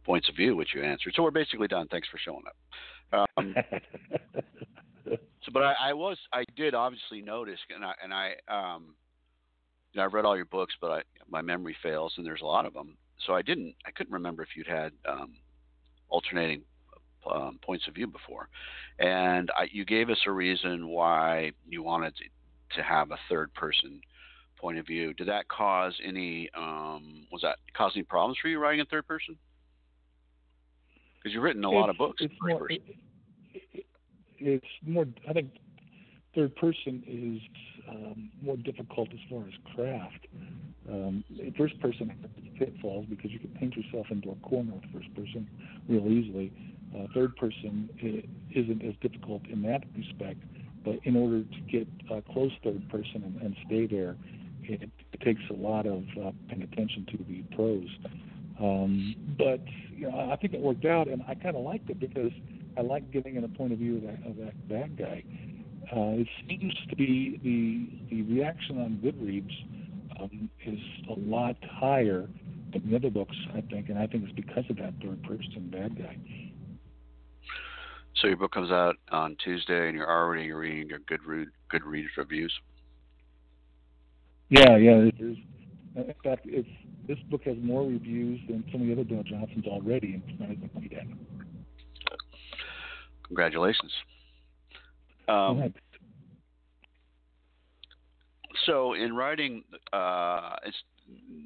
points 0.04 0.28
of 0.28 0.36
view, 0.36 0.56
which 0.56 0.74
you 0.74 0.82
answered. 0.82 1.14
So 1.16 1.22
we're 1.22 1.30
basically 1.30 1.68
done. 1.68 1.88
Thanks 1.90 2.08
for 2.08 2.18
showing 2.18 2.42
up. 2.46 3.28
Um, 3.36 3.54
so, 5.04 5.52
but 5.52 5.62
I, 5.62 5.74
I, 5.80 5.92
was, 5.92 6.18
I 6.32 6.44
did 6.56 6.74
obviously 6.74 7.22
notice, 7.22 7.60
and 7.74 7.84
I, 7.84 7.92
and 8.02 8.12
I, 8.12 8.32
um, 8.48 8.94
you 9.92 9.98
know, 9.98 10.04
I've 10.04 10.14
read 10.14 10.24
all 10.24 10.36
your 10.36 10.46
books, 10.46 10.74
but 10.80 10.90
I, 10.90 11.02
my 11.28 11.42
memory 11.42 11.76
fails, 11.82 12.14
and 12.16 12.26
there's 12.26 12.40
a 12.40 12.46
lot 12.46 12.66
of 12.66 12.72
them. 12.72 12.96
So 13.26 13.34
I 13.34 13.42
didn't, 13.42 13.74
I 13.86 13.90
couldn't 13.90 14.12
remember 14.12 14.42
if 14.42 14.50
you'd 14.56 14.66
had 14.66 14.92
um, 15.08 15.34
alternating 16.08 16.62
um, 17.30 17.58
points 17.62 17.86
of 17.86 17.94
view 17.94 18.06
before, 18.06 18.48
and 18.98 19.50
I, 19.56 19.68
you 19.70 19.84
gave 19.84 20.10
us 20.10 20.18
a 20.26 20.32
reason 20.32 20.88
why 20.88 21.52
you 21.68 21.82
wanted 21.82 22.14
to, 22.16 22.24
to 22.76 22.82
have 22.82 23.10
a 23.12 23.18
third 23.28 23.54
person 23.54 24.00
point 24.58 24.78
of 24.78 24.86
view. 24.86 25.12
Did 25.14 25.28
that 25.28 25.48
cause 25.48 25.94
any? 26.04 26.48
Um, 26.56 27.26
was 27.30 27.42
that 27.42 27.58
causing 27.76 28.04
problems 28.04 28.38
for 28.40 28.48
you 28.48 28.58
writing 28.58 28.80
in 28.80 28.86
third 28.86 29.06
person? 29.06 29.36
Because 31.22 31.34
you've 31.34 31.42
written 31.42 31.64
a 31.64 31.68
it's, 31.68 31.74
lot 31.74 31.90
of 31.90 31.98
books 31.98 32.20
it's 32.20 32.34
more. 32.42 32.70
It, 32.70 32.82
it, 33.54 33.86
it's 34.38 34.66
more. 34.86 35.06
I 35.28 35.32
think 35.32 35.50
third 36.34 36.54
person 36.56 37.02
is 37.06 37.40
um, 37.88 38.30
more 38.42 38.56
difficult 38.56 39.08
as 39.12 39.20
far 39.30 39.42
as 39.46 39.54
craft. 39.74 40.26
Um, 40.90 41.22
first 41.56 41.78
person 41.80 42.08
has 42.08 42.30
pitfalls 42.58 43.06
because 43.08 43.30
you 43.30 43.38
can 43.38 43.50
paint 43.50 43.76
yourself 43.76 44.06
into 44.10 44.30
a 44.30 44.34
corner 44.48 44.72
with 44.72 44.84
first 44.92 45.14
person 45.14 45.48
real 45.88 46.06
easily. 46.08 46.52
Uh, 46.94 47.06
third 47.14 47.36
person 47.36 47.88
isn't 48.54 48.82
as 48.84 48.94
difficult 49.00 49.42
in 49.46 49.62
that 49.62 49.84
respect, 49.96 50.40
but 50.84 50.98
in 51.04 51.16
order 51.16 51.42
to 51.42 51.60
get 51.70 51.86
uh, 52.10 52.20
close 52.32 52.52
third 52.62 52.86
person 52.90 53.22
and, 53.24 53.40
and 53.40 53.56
stay 53.66 53.86
there, 53.86 54.16
it, 54.62 54.82
it 55.12 55.20
takes 55.20 55.40
a 55.50 55.54
lot 55.54 55.86
of 55.86 56.02
uh, 56.22 56.30
paying 56.48 56.62
attention 56.62 57.06
to 57.10 57.18
the 57.28 57.42
prose. 57.56 57.88
Um, 58.60 59.14
but 59.38 59.60
you 59.94 60.10
know, 60.10 60.30
I 60.32 60.36
think 60.36 60.54
it 60.54 60.60
worked 60.60 60.84
out, 60.84 61.08
and 61.08 61.22
I 61.28 61.34
kind 61.34 61.56
of 61.56 61.62
liked 61.62 61.90
it 61.90 62.00
because 62.00 62.32
I 62.76 62.82
like 62.82 63.10
getting 63.10 63.36
in 63.36 63.44
a 63.44 63.48
point 63.48 63.72
of 63.72 63.78
view 63.78 63.96
of 63.96 64.02
that, 64.02 64.30
of 64.30 64.36
that 64.36 64.68
bad 64.68 64.96
guy. 64.96 65.24
Uh, 65.90 66.20
it 66.20 66.28
seems 66.48 66.74
to 66.88 66.96
be 66.96 67.40
the 67.42 68.14
the 68.14 68.22
reaction 68.22 68.78
on 68.78 69.00
Goodreads 69.02 69.52
um, 70.20 70.48
is 70.64 70.78
a 71.10 71.18
lot 71.18 71.56
higher 71.64 72.28
than 72.72 72.88
the 72.88 72.96
other 72.96 73.10
books, 73.10 73.36
I 73.54 73.60
think, 73.62 73.88
and 73.88 73.98
I 73.98 74.06
think 74.06 74.24
it's 74.24 74.32
because 74.32 74.64
of 74.70 74.76
that 74.76 74.94
third 75.02 75.22
person 75.22 75.70
bad 75.70 75.98
guy. 75.98 76.16
So 78.16 78.28
your 78.28 78.36
book 78.36 78.52
comes 78.52 78.70
out 78.70 78.96
on 79.10 79.36
Tuesday, 79.42 79.88
and 79.88 79.96
you're 79.96 80.10
already 80.10 80.52
reading 80.52 80.88
your 80.88 81.00
Goodreads 81.00 81.50
Goodreads 81.72 82.16
reviews. 82.16 82.52
Yeah, 84.48 84.76
yeah. 84.76 85.10
There's, 85.18 85.36
in 85.96 86.14
fact, 86.22 86.42
it's 86.44 86.68
this 87.06 87.18
book 87.30 87.42
has 87.44 87.56
more 87.60 87.82
reviews 87.82 88.40
than 88.48 88.64
some 88.70 88.82
of 88.82 88.86
the 88.86 88.92
other 88.92 89.04
Bill 89.04 89.22
Johnsons 89.22 89.66
already, 89.66 90.14
and 90.14 90.22
it's 90.26 90.40
not 90.40 91.06
Congratulations. 93.26 93.92
Um, 95.28 95.72
so, 98.66 98.94
in 98.94 99.14
writing, 99.14 99.64
uh, 99.92 100.56
it's 100.64 100.76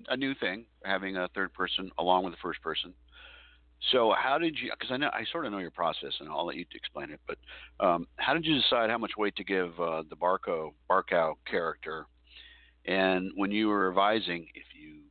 a 0.09 0.17
new 0.17 0.35
thing 0.35 0.65
having 0.85 1.17
a 1.17 1.29
third 1.35 1.53
person 1.55 1.91
along 1.99 2.25
with 2.25 2.33
the 2.33 2.39
first 2.43 2.61
person. 2.63 2.93
So, 3.93 4.15
how 4.17 4.39
did 4.39 4.57
you? 4.59 4.71
Because 4.73 4.93
I 4.93 4.97
know 4.97 5.11
I 5.13 5.25
sort 5.31 5.47
of 5.47 5.53
know 5.53 5.59
your 5.59 5.71
process, 5.71 6.13
and 6.21 6.29
I'll 6.29 6.47
let 6.47 6.57
you 6.57 6.65
explain 6.75 7.11
it. 7.11 7.21
But 7.27 7.39
um, 7.85 8.07
how 8.17 8.35
did 8.35 8.45
you 8.45 8.57
decide 8.57 8.91
how 8.91 8.99
much 8.99 9.13
weight 9.17 9.37
to 9.37 9.45
give 9.45 9.79
uh, 9.79 10.03
the 10.09 10.17
Barco 10.17 10.73
Barkow 10.91 11.35
character? 11.49 12.07
And 12.87 13.31
when 13.35 13.51
you 13.51 13.69
were 13.69 13.89
revising, 13.89 14.47
if 14.55 14.65
you 14.81 15.03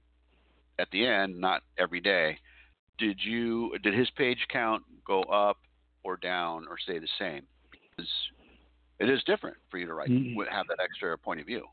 at 0.80 0.88
the 0.92 1.06
end, 1.06 1.40
not 1.40 1.62
every 1.78 2.02
day, 2.02 2.38
did 2.98 3.20
you 3.22 3.76
did 3.84 3.94
his 3.94 4.10
page 4.12 4.40
count 4.50 4.84
go 5.06 5.22
up 5.24 5.58
or 6.04 6.18
down 6.18 6.66
or 6.70 6.78
stay 6.78 7.00
the 7.00 7.08
same? 7.20 7.44
Because 7.72 8.10
it 9.00 9.10
is 9.10 9.22
different 9.26 9.58
for 9.70 9.78
you 9.78 9.86
to 9.86 9.94
write, 9.94 10.10
mm-hmm. 10.10 10.40
have 10.52 10.68
that 10.68 10.80
extra 10.82 11.18
point 11.18 11.40
of 11.40 11.46
view. 11.46 11.66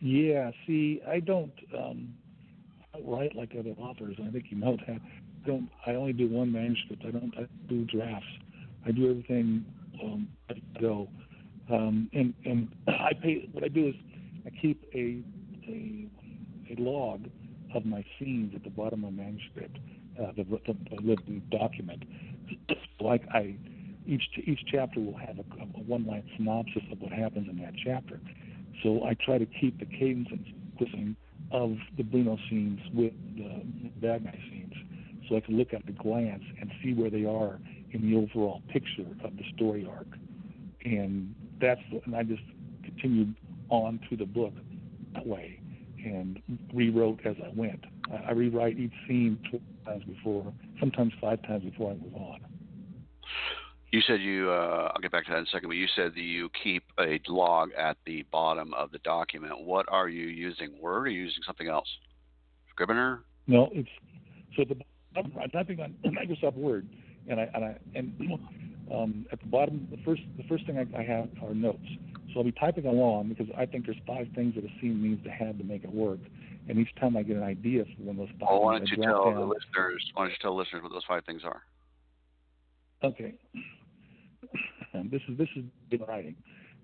Yeah, 0.00 0.50
see, 0.66 1.00
I 1.08 1.20
don't 1.20 1.52
um, 1.76 2.14
write 3.04 3.34
like 3.34 3.52
other 3.58 3.74
authors. 3.78 4.16
I 4.24 4.30
think 4.30 4.46
you 4.50 4.58
know 4.58 4.76
that. 4.86 5.00
I 5.00 5.46
don't. 5.46 5.68
I 5.86 5.92
only 5.92 6.12
do 6.12 6.28
one 6.28 6.52
manuscript. 6.52 7.02
I 7.06 7.10
don't. 7.10 7.32
I 7.36 7.46
do 7.68 7.84
drafts. 7.84 8.26
I 8.86 8.92
do 8.92 9.10
everything 9.10 9.64
um, 10.02 10.28
I 10.48 10.54
go. 10.80 11.08
Um, 11.70 12.08
and 12.12 12.32
and 12.44 12.68
I 12.88 13.12
pay. 13.20 13.48
What 13.52 13.64
I 13.64 13.68
do 13.68 13.88
is 13.88 13.94
I 14.46 14.50
keep 14.60 14.84
a 14.94 15.20
a, 15.68 16.06
a 16.70 16.80
log 16.80 17.28
of 17.74 17.84
my 17.84 18.04
scenes 18.18 18.54
at 18.54 18.64
the 18.64 18.70
bottom 18.70 19.04
of 19.04 19.14
the 19.14 19.22
manuscript, 19.22 19.78
uh, 20.20 20.32
the, 20.36 20.44
the, 20.44 21.16
the 21.26 21.40
document. 21.50 22.04
like 23.00 23.22
I, 23.32 23.56
each 24.06 24.22
each 24.44 24.60
chapter 24.70 25.00
will 25.00 25.16
have 25.16 25.38
a, 25.38 25.62
a 25.62 25.82
one-line 25.82 26.24
synopsis 26.36 26.82
of 26.90 27.00
what 27.00 27.12
happens 27.12 27.48
in 27.48 27.58
that 27.58 27.74
chapter. 27.84 28.20
So 28.82 29.04
I 29.04 29.14
try 29.14 29.38
to 29.38 29.46
keep 29.46 29.78
the 29.78 29.86
cadence 29.86 30.28
and 30.30 30.44
sequencing 30.78 31.16
of 31.50 31.76
the 31.96 32.02
Bruno 32.02 32.38
scenes 32.48 32.80
with 32.94 33.12
the 33.36 33.62
guy 34.00 34.38
scenes, 34.50 34.74
so 35.28 35.36
I 35.36 35.40
can 35.40 35.56
look 35.56 35.74
at 35.74 35.84
the 35.86 35.92
glance 35.92 36.44
and 36.60 36.70
see 36.82 36.94
where 36.94 37.10
they 37.10 37.24
are 37.24 37.58
in 37.92 38.10
the 38.10 38.16
overall 38.16 38.62
picture 38.68 39.06
of 39.24 39.36
the 39.36 39.44
story 39.54 39.86
arc. 39.90 40.06
And 40.84 41.34
that's 41.60 41.80
and 42.04 42.14
I 42.14 42.22
just 42.22 42.42
continued 42.84 43.34
on 43.68 44.00
through 44.08 44.18
the 44.18 44.26
book 44.26 44.54
that 45.14 45.26
way 45.26 45.60
and 46.04 46.40
rewrote 46.74 47.20
as 47.24 47.36
I 47.44 47.50
went. 47.54 47.84
I, 48.12 48.28
I 48.28 48.32
rewrite 48.32 48.78
each 48.78 48.92
scene 49.06 49.38
two 49.50 49.60
times 49.84 50.04
before, 50.04 50.52
sometimes 50.80 51.12
five 51.20 51.42
times 51.42 51.64
before 51.64 51.92
I 51.92 51.94
move 51.94 52.14
on. 52.14 52.40
You 53.90 54.02
said 54.06 54.20
you. 54.20 54.50
Uh, 54.50 54.92
I'll 54.94 55.00
get 55.00 55.12
back 55.12 55.24
to 55.26 55.32
that 55.32 55.38
in 55.38 55.44
a 55.44 55.46
second. 55.46 55.70
But 55.70 55.76
you 55.76 55.86
said 55.96 56.12
that 56.14 56.20
you 56.20 56.50
keep 56.62 56.82
a 56.98 57.18
log 57.28 57.70
at 57.72 57.96
the 58.04 58.22
bottom 58.30 58.74
of 58.74 58.90
the 58.90 58.98
document. 58.98 59.60
What 59.60 59.86
are 59.88 60.08
you 60.10 60.26
using? 60.26 60.78
Word? 60.80 60.96
Or 60.96 61.00
are 61.00 61.08
you 61.08 61.22
using 61.22 61.42
something 61.46 61.68
else? 61.68 61.88
Scrivener? 62.70 63.22
No, 63.46 63.70
it's 63.72 63.88
so 64.56 64.64
the 64.64 64.76
I'm 65.16 65.50
typing 65.50 65.80
on 65.80 65.94
Microsoft 66.04 66.56
Word, 66.56 66.86
and 67.28 67.40
I 67.40 67.48
and 67.54 67.64
I 67.64 67.78
and 67.94 68.38
um, 68.94 69.26
at 69.32 69.40
the 69.40 69.46
bottom, 69.46 69.88
the 69.90 69.96
first 70.04 70.22
the 70.36 70.44
first 70.44 70.66
thing 70.66 70.78
I, 70.78 70.98
I 70.98 71.02
have 71.02 71.28
are 71.42 71.54
notes. 71.54 71.78
So 72.32 72.40
I'll 72.40 72.44
be 72.44 72.52
typing 72.52 72.86
along 72.86 73.28
because 73.28 73.46
I 73.56 73.64
think 73.64 73.86
there's 73.86 74.00
five 74.06 74.28
things 74.34 74.54
that 74.54 74.64
a 74.64 74.68
scene 74.80 75.02
needs 75.02 75.22
to 75.24 75.30
have 75.30 75.56
to 75.58 75.64
make 75.64 75.84
it 75.84 75.92
work. 75.92 76.18
And 76.68 76.78
each 76.78 76.94
time 77.00 77.16
I 77.16 77.22
get 77.22 77.36
an 77.36 77.42
idea 77.42 77.84
for 77.84 78.02
one 78.02 78.20
of 78.20 78.28
those 78.28 78.36
five, 78.38 78.48
well, 78.50 78.62
why 78.62 78.78
don't 78.78 78.88
you 78.88 78.96
tell 79.02 79.24
down. 79.24 79.34
the 79.36 79.40
listeners? 79.40 80.04
Why 80.14 80.24
don't 80.24 80.30
you 80.30 80.36
tell 80.42 80.56
listeners 80.56 80.82
what 80.82 80.92
those 80.92 81.04
five 81.08 81.24
things 81.24 81.42
are? 81.44 81.62
Okay. 83.02 83.34
this 85.10 85.22
is 85.28 85.38
this 85.38 85.48
is 85.56 85.64
good 85.90 86.06
writing. 86.06 86.36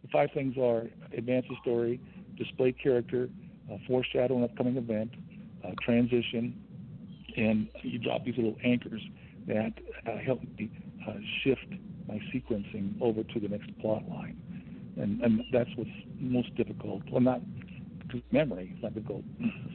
The 0.03 0.09
five 0.09 0.31
things 0.33 0.57
are 0.57 0.87
advance 1.17 1.45
the 1.49 1.57
story, 1.61 2.01
display 2.39 2.73
character, 2.73 3.29
uh, 3.71 3.77
foreshadow 3.87 4.37
an 4.39 4.45
upcoming 4.45 4.77
event, 4.77 5.11
uh, 5.65 5.73
transition, 5.83 6.59
and 7.37 7.69
you 7.83 7.99
drop 7.99 8.25
these 8.25 8.37
little 8.37 8.57
anchors 8.65 9.03
that 9.47 9.73
uh, 10.07 10.17
help 10.25 10.41
me 10.43 10.71
uh, 11.07 11.13
shift 11.43 11.67
my 12.09 12.19
sequencing 12.35 13.01
over 13.03 13.23
to 13.23 13.41
the 13.41 13.49
next 13.49 13.69
plot 13.81 14.03
line 14.09 14.39
and 14.97 15.21
and 15.23 15.43
that's 15.53 15.71
what's 15.77 15.91
most 16.19 16.55
difficult. 16.57 17.03
Well, 17.11 17.21
not 17.21 17.41
because 18.01 18.23
memory. 18.31 18.71
It's 18.75 18.83
not 18.83 18.95
difficult. 18.95 19.23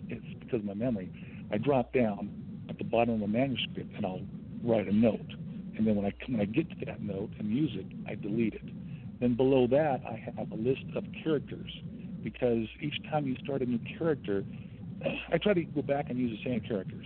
It's 0.09 0.39
because 0.39 0.59
of 0.59 0.65
my 0.65 0.73
memory. 0.73 1.11
I 1.51 1.57
drop 1.57 1.93
down 1.93 2.29
at 2.69 2.77
the 2.77 2.83
bottom 2.83 3.15
of 3.15 3.19
the 3.21 3.27
manuscript 3.27 3.95
and 3.95 4.05
I'll 4.05 4.21
write 4.63 4.87
a 4.87 4.93
note, 4.93 5.33
and 5.77 5.87
then 5.87 5.95
when 5.95 6.05
I 6.05 6.13
when 6.27 6.39
I 6.39 6.45
get 6.45 6.69
to 6.79 6.85
that 6.85 7.01
note 7.01 7.31
and 7.39 7.49
use 7.49 7.71
it, 7.73 7.85
I 8.07 8.15
delete 8.15 8.53
it. 8.53 8.61
Then 9.19 9.35
below 9.35 9.67
that, 9.67 10.01
I 10.07 10.15
have 10.37 10.51
a 10.51 10.55
list 10.55 10.85
of 10.95 11.03
characters 11.23 11.71
because 12.23 12.67
each 12.81 13.01
time 13.09 13.27
you 13.27 13.35
start 13.43 13.61
a 13.61 13.65
new 13.65 13.79
character, 13.97 14.43
I 15.33 15.37
try 15.37 15.53
to 15.53 15.63
go 15.63 15.81
back 15.81 16.09
and 16.09 16.17
use 16.17 16.37
the 16.37 16.49
same 16.49 16.61
characters, 16.61 17.05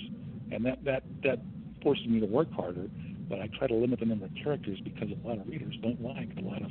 and 0.52 0.66
that 0.66 0.84
that 0.86 1.04
that 1.24 1.40
forces 1.82 2.08
me 2.08 2.20
to 2.20 2.26
work 2.26 2.52
harder. 2.52 2.88
But 3.30 3.40
I 3.40 3.50
try 3.58 3.68
to 3.68 3.74
limit 3.74 4.00
the 4.00 4.06
number 4.06 4.26
of 4.26 4.32
characters 4.44 4.80
because 4.84 5.10
a 5.10 5.28
lot 5.28 5.40
of 5.40 5.48
readers 5.48 5.76
don't 5.82 6.02
like 6.04 6.30
a 6.38 6.42
lot 6.42 6.62
of 6.62 6.70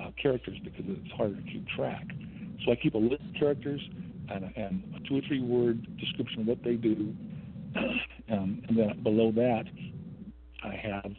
uh, 0.00 0.10
characters 0.20 0.58
because 0.62 0.84
it's 0.86 1.12
harder 1.12 1.36
to 1.36 1.42
keep 1.42 1.66
track. 1.68 2.04
So 2.64 2.72
I 2.72 2.76
keep 2.76 2.94
a 2.94 2.98
list 2.98 3.22
of 3.22 3.34
characters 3.38 3.80
and, 4.30 4.52
and 4.56 4.82
a 4.96 5.08
two 5.08 5.18
or 5.18 5.20
three 5.28 5.42
word 5.42 5.86
description 5.98 6.42
of 6.42 6.46
what 6.46 6.62
they 6.64 6.74
do. 6.74 7.14
um, 8.30 8.62
and 8.68 8.76
then 8.76 9.02
below 9.02 9.30
that, 9.32 9.64
I 10.64 10.74
have 10.74 11.12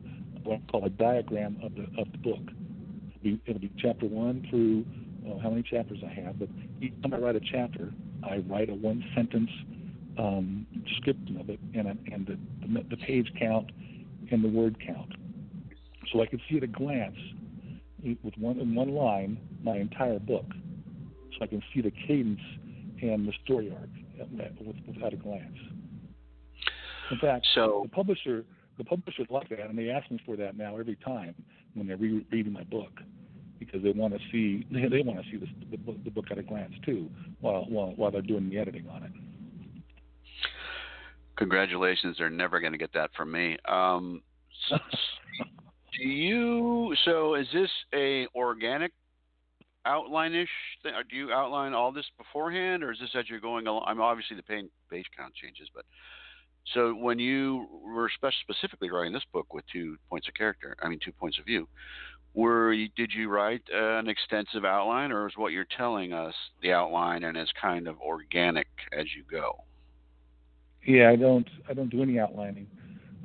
what 0.43 0.59
I 0.67 0.71
call 0.71 0.85
a 0.85 0.89
diagram 0.89 1.57
of 1.63 1.75
the 1.75 1.83
of 1.99 2.11
the 2.11 2.17
book. 2.17 2.41
It'll 2.41 3.23
be, 3.23 3.41
it'll 3.45 3.61
be 3.61 3.71
chapter 3.77 4.05
one 4.05 4.45
through 4.49 4.85
well, 5.27 5.39
how 5.39 5.49
many 5.49 5.63
chapters 5.63 5.99
I 6.05 6.13
have, 6.21 6.39
but 6.39 6.49
each 6.81 6.93
time 7.01 7.13
I 7.13 7.17
write 7.17 7.35
a 7.35 7.41
chapter, 7.51 7.91
I 8.23 8.37
write 8.37 8.69
a 8.69 8.73
one 8.73 9.03
sentence 9.13 9.49
um, 10.17 10.65
description 10.87 11.37
of 11.39 11.49
it 11.49 11.59
and, 11.73 11.87
and 11.87 12.25
the, 12.25 12.37
the, 12.65 12.95
the 12.95 12.97
page 12.97 13.31
count 13.37 13.69
and 14.31 14.43
the 14.43 14.47
word 14.47 14.77
count. 14.85 15.11
So 16.11 16.21
I 16.21 16.25
can 16.25 16.39
see 16.49 16.57
at 16.57 16.63
a 16.63 16.67
glance 16.67 17.17
with 18.03 18.37
one 18.37 18.59
in 18.59 18.75
one 18.75 18.93
line 18.93 19.39
my 19.63 19.77
entire 19.77 20.19
book, 20.19 20.45
so 21.33 21.37
I 21.41 21.47
can 21.47 21.61
see 21.73 21.81
the 21.81 21.91
cadence 22.07 22.41
and 23.01 23.27
the 23.27 23.33
story 23.43 23.71
arc 23.71 23.89
without 24.87 25.13
a 25.13 25.17
glance. 25.17 25.57
In 27.11 27.19
fact, 27.19 27.45
so, 27.53 27.81
the 27.83 27.89
publisher 27.89 28.43
the 28.77 28.83
publishers 28.83 29.27
like 29.29 29.49
that, 29.49 29.69
and 29.69 29.77
they 29.77 29.89
ask 29.89 30.09
me 30.11 30.19
for 30.25 30.35
that 30.35 30.57
now 30.57 30.77
every 30.77 30.97
time 30.97 31.33
when 31.73 31.87
they're 31.87 31.97
re- 31.97 32.25
reading 32.31 32.53
my 32.53 32.63
book 32.63 32.91
because 33.59 33.81
they 33.81 33.91
want 33.91 34.13
to 34.13 34.19
see 34.31 34.65
they, 34.71 34.87
they 34.87 35.01
want 35.01 35.23
to 35.23 35.31
see 35.31 35.37
the, 35.37 35.47
the, 35.71 35.77
book, 35.77 35.95
the 36.03 36.11
book 36.11 36.25
at 36.29 36.37
a 36.37 36.43
glance 36.43 36.73
too 36.85 37.09
while, 37.41 37.65
while 37.69 37.93
while 37.95 38.11
they're 38.11 38.21
doing 38.21 38.49
the 38.49 38.57
editing 38.57 38.87
on 38.89 39.03
it. 39.03 39.11
Congratulations! 41.37 42.17
They're 42.17 42.29
never 42.29 42.59
going 42.59 42.71
to 42.71 42.77
get 42.77 42.93
that 42.93 43.11
from 43.15 43.31
me. 43.31 43.57
Um, 43.67 44.21
do 45.97 46.07
you? 46.07 46.95
So 47.05 47.35
is 47.35 47.47
this 47.53 47.69
a 47.93 48.27
organic 48.35 48.91
outline-ish 49.85 50.49
thing? 50.83 50.93
Or 50.93 51.03
do 51.03 51.15
you 51.15 51.31
outline 51.31 51.73
all 51.73 51.91
this 51.91 52.05
beforehand, 52.17 52.83
or 52.83 52.91
is 52.91 52.99
this 52.99 53.09
as 53.17 53.29
you're 53.29 53.39
going 53.39 53.67
along? 53.67 53.83
I'm 53.87 54.01
obviously 54.01 54.35
the 54.35 54.43
page, 54.43 54.65
page 54.89 55.05
count 55.17 55.33
changes, 55.33 55.69
but 55.73 55.85
so 56.73 56.93
when 56.93 57.17
you 57.17 57.67
were 57.83 58.09
specifically 58.43 58.91
writing 58.91 59.13
this 59.13 59.23
book 59.31 59.53
with 59.53 59.63
two 59.71 59.97
points 60.09 60.27
of 60.27 60.33
character, 60.33 60.75
I 60.81 60.89
mean 60.89 60.99
two 61.03 61.13
points 61.13 61.39
of 61.39 61.45
view, 61.45 61.67
were 62.33 62.73
you, 62.73 62.89
did 62.95 63.11
you 63.13 63.29
write 63.29 63.63
an 63.73 64.09
extensive 64.09 64.65
outline, 64.65 65.11
or 65.11 65.27
is 65.27 65.33
what 65.37 65.53
you're 65.53 65.67
telling 65.77 66.13
us 66.13 66.33
the 66.61 66.73
outline 66.73 67.23
and 67.23 67.37
it's 67.37 67.51
kind 67.59 67.87
of 67.87 67.99
organic 68.01 68.67
as 68.97 69.05
you 69.15 69.23
go? 69.29 69.63
Yeah, 70.85 71.09
I 71.09 71.15
don't. 71.15 71.47
I 71.69 71.73
don't 71.73 71.89
do 71.89 72.01
any 72.01 72.19
outlining. 72.19 72.67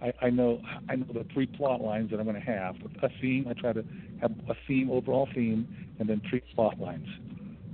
I, 0.02 0.26
I 0.26 0.30
know. 0.30 0.60
I 0.88 0.96
know 0.96 1.06
the 1.12 1.24
three 1.32 1.46
plot 1.46 1.80
lines 1.80 2.10
that 2.10 2.18
I'm 2.18 2.26
going 2.26 2.40
to 2.40 2.50
have. 2.50 2.76
A 3.02 3.08
theme. 3.20 3.46
I 3.48 3.52
try 3.54 3.72
to 3.72 3.84
have 4.20 4.32
a 4.48 4.54
theme, 4.66 4.90
overall 4.90 5.28
theme, 5.34 5.68
and 5.98 6.08
then 6.08 6.20
three 6.28 6.42
plot 6.54 6.78
lines. 6.78 7.06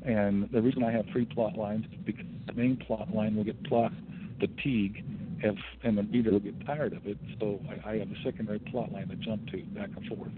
And 0.05 0.49
the 0.53 0.61
reason 0.61 0.85
I 0.85 0.93
have 0.93 1.07
three 1.13 1.25
plot 1.25 1.57
lines 1.57 1.87
is 1.87 1.99
because 2.05 2.27
the 2.47 2.53
main 2.53 2.77
plot 2.77 3.15
line 3.15 3.35
will 3.35 3.45
get 3.45 3.63
plot 3.65 3.93
fatigue, 4.39 5.05
if, 5.41 5.57
and 5.83 5.99
the 5.99 6.03
reader 6.05 6.33
will 6.33 6.41
get 6.41 6.65
tired 6.67 6.93
of 6.93 7.07
it. 7.07 7.19
So 7.41 7.61
I, 7.69 7.91
I 7.91 7.99
have 7.99 8.09
a 8.11 8.23
secondary 8.23 8.59
plot 8.59 8.93
line 8.93 9.09
to 9.09 9.17
jump 9.17 9.47
to 9.49 9.63
back 9.75 9.91
and 9.97 10.07
forth. 10.07 10.33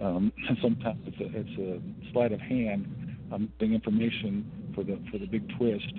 Um, 0.00 0.32
and 0.48 0.58
sometimes 0.62 1.00
it's 1.06 1.20
a, 1.20 1.38
it's 1.38 1.58
a 1.58 2.12
sleight 2.12 2.32
of 2.32 2.40
hand. 2.40 3.16
I'm 3.30 3.52
getting 3.58 3.74
information 3.74 4.50
for 4.74 4.82
the 4.82 4.98
for 5.10 5.18
the 5.18 5.26
big 5.26 5.46
twist 5.58 5.92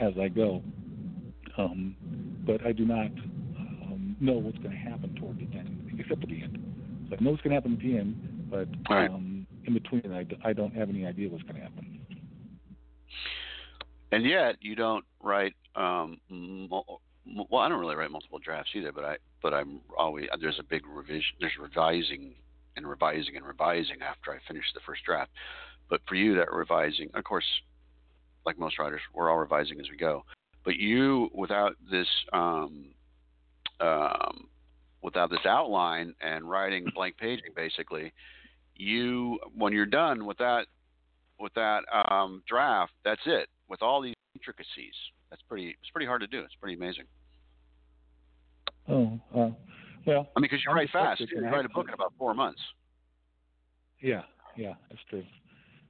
as 0.00 0.12
I 0.20 0.28
go. 0.28 0.62
Um, 1.56 1.96
but 2.44 2.64
I 2.66 2.72
do 2.72 2.84
not 2.84 3.06
um, 3.06 3.25
know 4.20 4.32
what's 4.32 4.58
going 4.58 4.70
to 4.70 4.76
happen 4.76 5.14
toward 5.16 5.38
the 5.38 5.58
end, 5.58 5.96
except 5.98 6.22
at 6.22 6.28
the 6.28 6.42
end. 6.42 6.62
So 7.08 7.16
I 7.18 7.22
know 7.22 7.30
what's 7.30 7.42
going 7.42 7.50
to 7.50 7.56
happen 7.56 7.74
at 7.74 7.78
the 7.80 7.98
end, 7.98 8.48
but 8.50 8.68
right. 8.90 9.10
um, 9.10 9.46
in 9.66 9.74
between, 9.74 10.12
I, 10.12 10.26
I 10.48 10.52
don't 10.52 10.74
have 10.74 10.88
any 10.88 11.06
idea 11.06 11.28
what's 11.28 11.44
going 11.44 11.56
to 11.56 11.62
happen. 11.62 12.00
And 14.12 14.24
yet, 14.24 14.56
you 14.60 14.76
don't 14.76 15.04
write. 15.22 15.54
Um, 15.74 16.18
well, 16.70 17.60
I 17.60 17.68
don't 17.68 17.80
really 17.80 17.96
write 17.96 18.10
multiple 18.10 18.38
drafts 18.38 18.70
either, 18.74 18.92
but 18.92 19.04
I 19.04 19.16
but 19.42 19.52
I'm 19.52 19.80
always 19.98 20.26
there's 20.40 20.58
a 20.58 20.64
big 20.64 20.86
revision. 20.86 21.36
There's 21.40 21.56
revising 21.60 22.34
and 22.76 22.88
revising 22.88 23.36
and 23.36 23.44
revising 23.44 23.96
after 24.02 24.32
I 24.32 24.38
finish 24.46 24.64
the 24.74 24.80
first 24.86 25.02
draft. 25.04 25.30
But 25.90 26.00
for 26.08 26.14
you, 26.14 26.34
that 26.36 26.52
revising, 26.52 27.10
of 27.14 27.24
course, 27.24 27.44
like 28.44 28.58
most 28.58 28.78
writers, 28.78 29.00
we're 29.12 29.30
all 29.30 29.38
revising 29.38 29.80
as 29.80 29.90
we 29.90 29.96
go. 29.96 30.24
But 30.64 30.76
you, 30.76 31.30
without 31.32 31.76
this, 31.90 32.08
um, 32.32 32.86
um, 33.80 34.48
without 35.02 35.30
this 35.30 35.44
outline 35.46 36.14
and 36.20 36.48
writing 36.48 36.86
blank 36.94 37.16
paging, 37.18 37.52
basically, 37.54 38.12
you 38.74 39.38
when 39.56 39.72
you're 39.72 39.86
done 39.86 40.26
with 40.26 40.38
that 40.38 40.66
with 41.38 41.54
that 41.54 41.82
um, 42.10 42.42
draft, 42.48 42.92
that's 43.04 43.20
it. 43.26 43.48
With 43.68 43.82
all 43.82 44.00
these 44.00 44.14
intricacies, 44.34 44.94
that's 45.30 45.42
pretty. 45.48 45.68
It's 45.68 45.90
pretty 45.92 46.06
hard 46.06 46.20
to 46.20 46.26
do. 46.26 46.40
It's 46.40 46.54
pretty 46.60 46.76
amazing. 46.76 47.04
Oh, 48.88 49.18
uh, 49.34 49.50
well. 50.06 50.28
I 50.36 50.40
mean, 50.40 50.48
because 50.50 50.60
you 50.64 50.72
write 50.72 50.90
fast. 50.90 51.20
You 51.20 51.44
write 51.44 51.64
a 51.64 51.68
book 51.68 51.88
in 51.88 51.94
about 51.94 52.12
four 52.18 52.34
months. 52.34 52.60
Yeah, 54.00 54.22
yeah, 54.56 54.74
that's 54.88 55.02
true. 55.10 55.24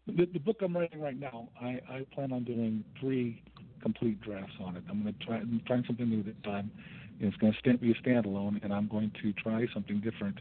The, 0.07 0.26
the 0.33 0.38
book 0.38 0.59
I'm 0.62 0.76
writing 0.76 1.00
right 1.00 1.19
now, 1.19 1.49
I, 1.61 1.81
I 1.90 2.07
plan 2.14 2.33
on 2.33 2.45
doing 2.45 2.85
three 3.00 3.43
complete 3.83 4.21
drafts 4.21 4.55
on 4.61 4.76
it. 4.76 4.85
I'm 4.88 5.02
going 5.02 5.14
to 5.14 5.26
try 5.26 5.37
I'm 5.38 5.61
trying 5.66 5.85
something 5.87 6.09
new 6.09 6.23
this 6.23 6.34
time. 6.45 6.71
It's 7.19 7.37
going 7.37 7.55
to 7.63 7.79
be 7.79 7.93
a 7.93 7.95
standalone, 7.95 8.63
and 8.63 8.73
I'm 8.73 8.89
going 8.89 9.11
to 9.23 9.33
try 9.35 9.67
something 9.73 10.00
different 10.00 10.39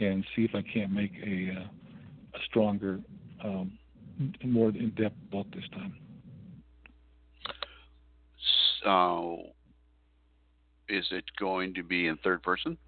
and 0.00 0.24
see 0.34 0.44
if 0.44 0.54
I 0.54 0.62
can't 0.62 0.90
make 0.90 1.12
a, 1.24 1.60
uh, 1.60 1.64
a 2.34 2.38
stronger, 2.46 3.00
um, 3.44 3.78
more 4.44 4.70
in-depth 4.70 5.16
book 5.30 5.46
this 5.54 5.64
time. 5.72 5.94
So, 8.82 9.42
is 10.88 11.04
it 11.10 11.24
going 11.38 11.74
to 11.74 11.82
be 11.82 12.06
in 12.06 12.16
third 12.18 12.42
person? 12.42 12.78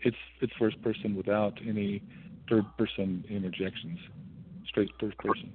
It's 0.00 0.16
it's 0.40 0.52
first 0.58 0.82
person 0.82 1.14
without 1.14 1.58
any 1.66 2.02
third 2.48 2.64
person 2.76 3.24
interjections. 3.28 3.98
Straight 4.66 4.90
first 4.98 5.16
person. 5.18 5.52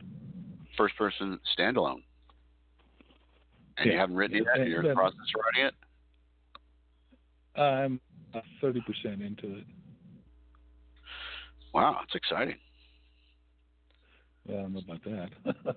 First 0.77 0.95
person 0.95 1.39
standalone. 1.57 2.03
And 3.77 3.87
yeah. 3.87 3.93
you 3.93 3.99
haven't 3.99 4.15
written 4.15 4.37
it 4.37 4.45
yet? 4.57 4.67
You're 4.67 4.81
in 4.81 4.89
the 4.89 4.93
process 4.95 5.19
of 5.35 5.41
writing 5.55 5.67
it? 5.67 7.61
I'm 7.61 7.99
thirty 8.61 8.81
percent 8.81 9.21
into 9.21 9.57
it. 9.57 9.65
Wow, 11.73 11.97
that's 11.99 12.15
exciting. 12.15 12.55
Yeah, 14.47 14.57
I 14.57 14.61
don't 14.61 14.73
know 14.73 14.81
about 14.87 15.03
that. 15.03 15.75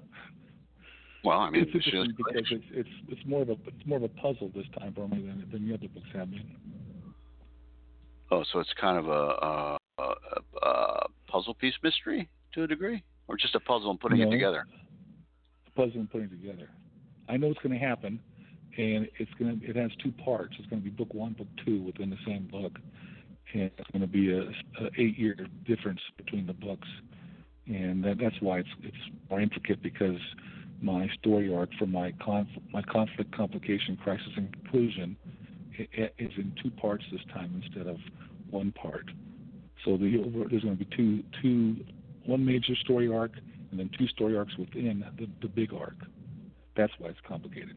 well, 1.24 1.38
I 1.38 1.50
mean, 1.50 1.62
it's 1.62 1.74
interesting 1.74 2.14
because 2.16 2.46
it's 2.50 2.64
it's 2.70 2.88
it's 3.08 3.26
more 3.26 3.42
of 3.42 3.50
a 3.50 3.56
it's 3.66 3.86
more 3.86 3.98
of 3.98 4.04
a 4.04 4.08
puzzle 4.08 4.50
this 4.54 4.66
time 4.78 4.92
for 4.94 5.08
me 5.08 5.26
than 5.26 5.46
than 5.50 5.68
the 5.68 5.74
other 5.74 5.88
books 5.88 6.06
have 6.14 6.30
been. 6.30 6.56
Oh, 8.30 8.44
so 8.52 8.60
it's 8.60 8.72
kind 8.80 8.96
of 8.96 9.08
a, 9.08 9.10
a, 9.10 9.78
a, 9.98 10.66
a 10.66 11.06
puzzle 11.26 11.54
piece 11.54 11.74
mystery 11.82 12.28
to 12.54 12.62
a 12.62 12.66
degree, 12.66 13.02
or 13.26 13.36
just 13.36 13.56
a 13.56 13.60
puzzle 13.60 13.90
and 13.90 13.98
putting 13.98 14.20
no, 14.20 14.28
it 14.28 14.30
together? 14.30 14.66
A 15.66 15.70
puzzle 15.72 16.00
and 16.00 16.10
putting 16.10 16.28
it 16.28 16.40
together. 16.40 16.70
I 17.30 17.36
know 17.36 17.48
it's 17.48 17.60
going 17.60 17.78
to 17.78 17.86
happen, 17.86 18.20
and 18.76 19.08
it's 19.18 19.30
going 19.38 19.60
to. 19.60 19.66
It 19.66 19.76
has 19.76 19.90
two 20.02 20.12
parts. 20.12 20.54
It's 20.58 20.68
going 20.68 20.82
to 20.82 20.84
be 20.84 20.90
book 20.90 21.14
one, 21.14 21.32
book 21.32 21.48
two 21.64 21.82
within 21.82 22.10
the 22.10 22.18
same 22.26 22.48
book, 22.50 22.78
and 23.52 23.70
it's 23.78 23.90
going 23.92 24.02
to 24.02 24.08
be 24.08 24.32
a, 24.32 24.42
a 24.84 24.90
eight-year 24.98 25.36
difference 25.66 26.00
between 26.16 26.46
the 26.46 26.52
books, 26.52 26.88
and 27.66 28.04
that, 28.04 28.18
that's 28.20 28.36
why 28.40 28.58
it's 28.58 28.68
it's 28.82 28.96
more 29.28 29.40
intricate 29.40 29.82
because 29.82 30.18
my 30.82 31.08
story 31.20 31.54
arc 31.54 31.70
for 31.78 31.86
my 31.86 32.12
conf- 32.24 32.48
my 32.72 32.82
conflict, 32.82 33.34
complication, 33.36 33.96
crisis, 34.02 34.28
and 34.36 34.52
conclusion 34.52 35.16
is 36.18 36.32
in 36.36 36.52
two 36.62 36.70
parts 36.70 37.04
this 37.12 37.20
time 37.32 37.62
instead 37.64 37.86
of 37.86 37.96
one 38.50 38.72
part. 38.72 39.06
So 39.84 39.96
the, 39.96 40.46
there's 40.50 40.62
going 40.62 40.76
to 40.76 40.84
be 40.84 40.96
two 40.96 41.22
two 41.40 41.76
one 42.26 42.44
major 42.44 42.74
story 42.76 43.12
arc 43.12 43.32
and 43.70 43.78
then 43.78 43.90
two 43.98 44.06
story 44.08 44.36
arcs 44.36 44.56
within 44.58 45.04
the, 45.18 45.26
the 45.42 45.48
big 45.48 45.72
arc. 45.72 45.96
That's 46.76 46.92
why 46.98 47.08
it's 47.08 47.18
complicated. 47.26 47.76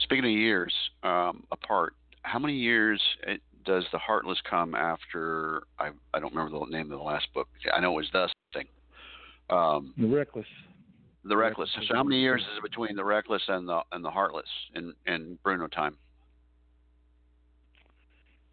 Speaking 0.00 0.24
of 0.24 0.30
years 0.30 0.72
um, 1.02 1.44
apart, 1.50 1.94
how 2.22 2.38
many 2.38 2.54
years 2.54 3.00
uh, 3.26 3.34
does 3.64 3.84
the 3.92 3.98
Heartless 3.98 4.38
come 4.48 4.74
after? 4.74 5.62
I 5.78 5.90
I 6.12 6.20
don't 6.20 6.34
remember 6.34 6.58
the 6.58 6.66
name 6.70 6.92
of 6.92 6.98
the 6.98 7.04
last 7.04 7.26
book. 7.32 7.48
I 7.72 7.80
know 7.80 7.92
it 7.92 7.96
was 7.96 8.10
the 8.12 8.28
thing. 8.52 8.66
Um, 9.50 9.94
the 9.98 10.06
Reckless. 10.06 10.46
The 11.24 11.36
Reckless. 11.36 11.70
So 11.88 11.94
how 11.94 12.02
many 12.02 12.20
years 12.20 12.42
is 12.42 12.58
it 12.58 12.62
between 12.62 12.96
the 12.96 13.04
Reckless 13.04 13.42
and 13.48 13.68
the 13.68 13.80
and 13.92 14.04
the 14.04 14.10
Heartless 14.10 14.48
in 14.74 14.92
in 15.06 15.38
Bruno 15.42 15.68
time? 15.68 15.96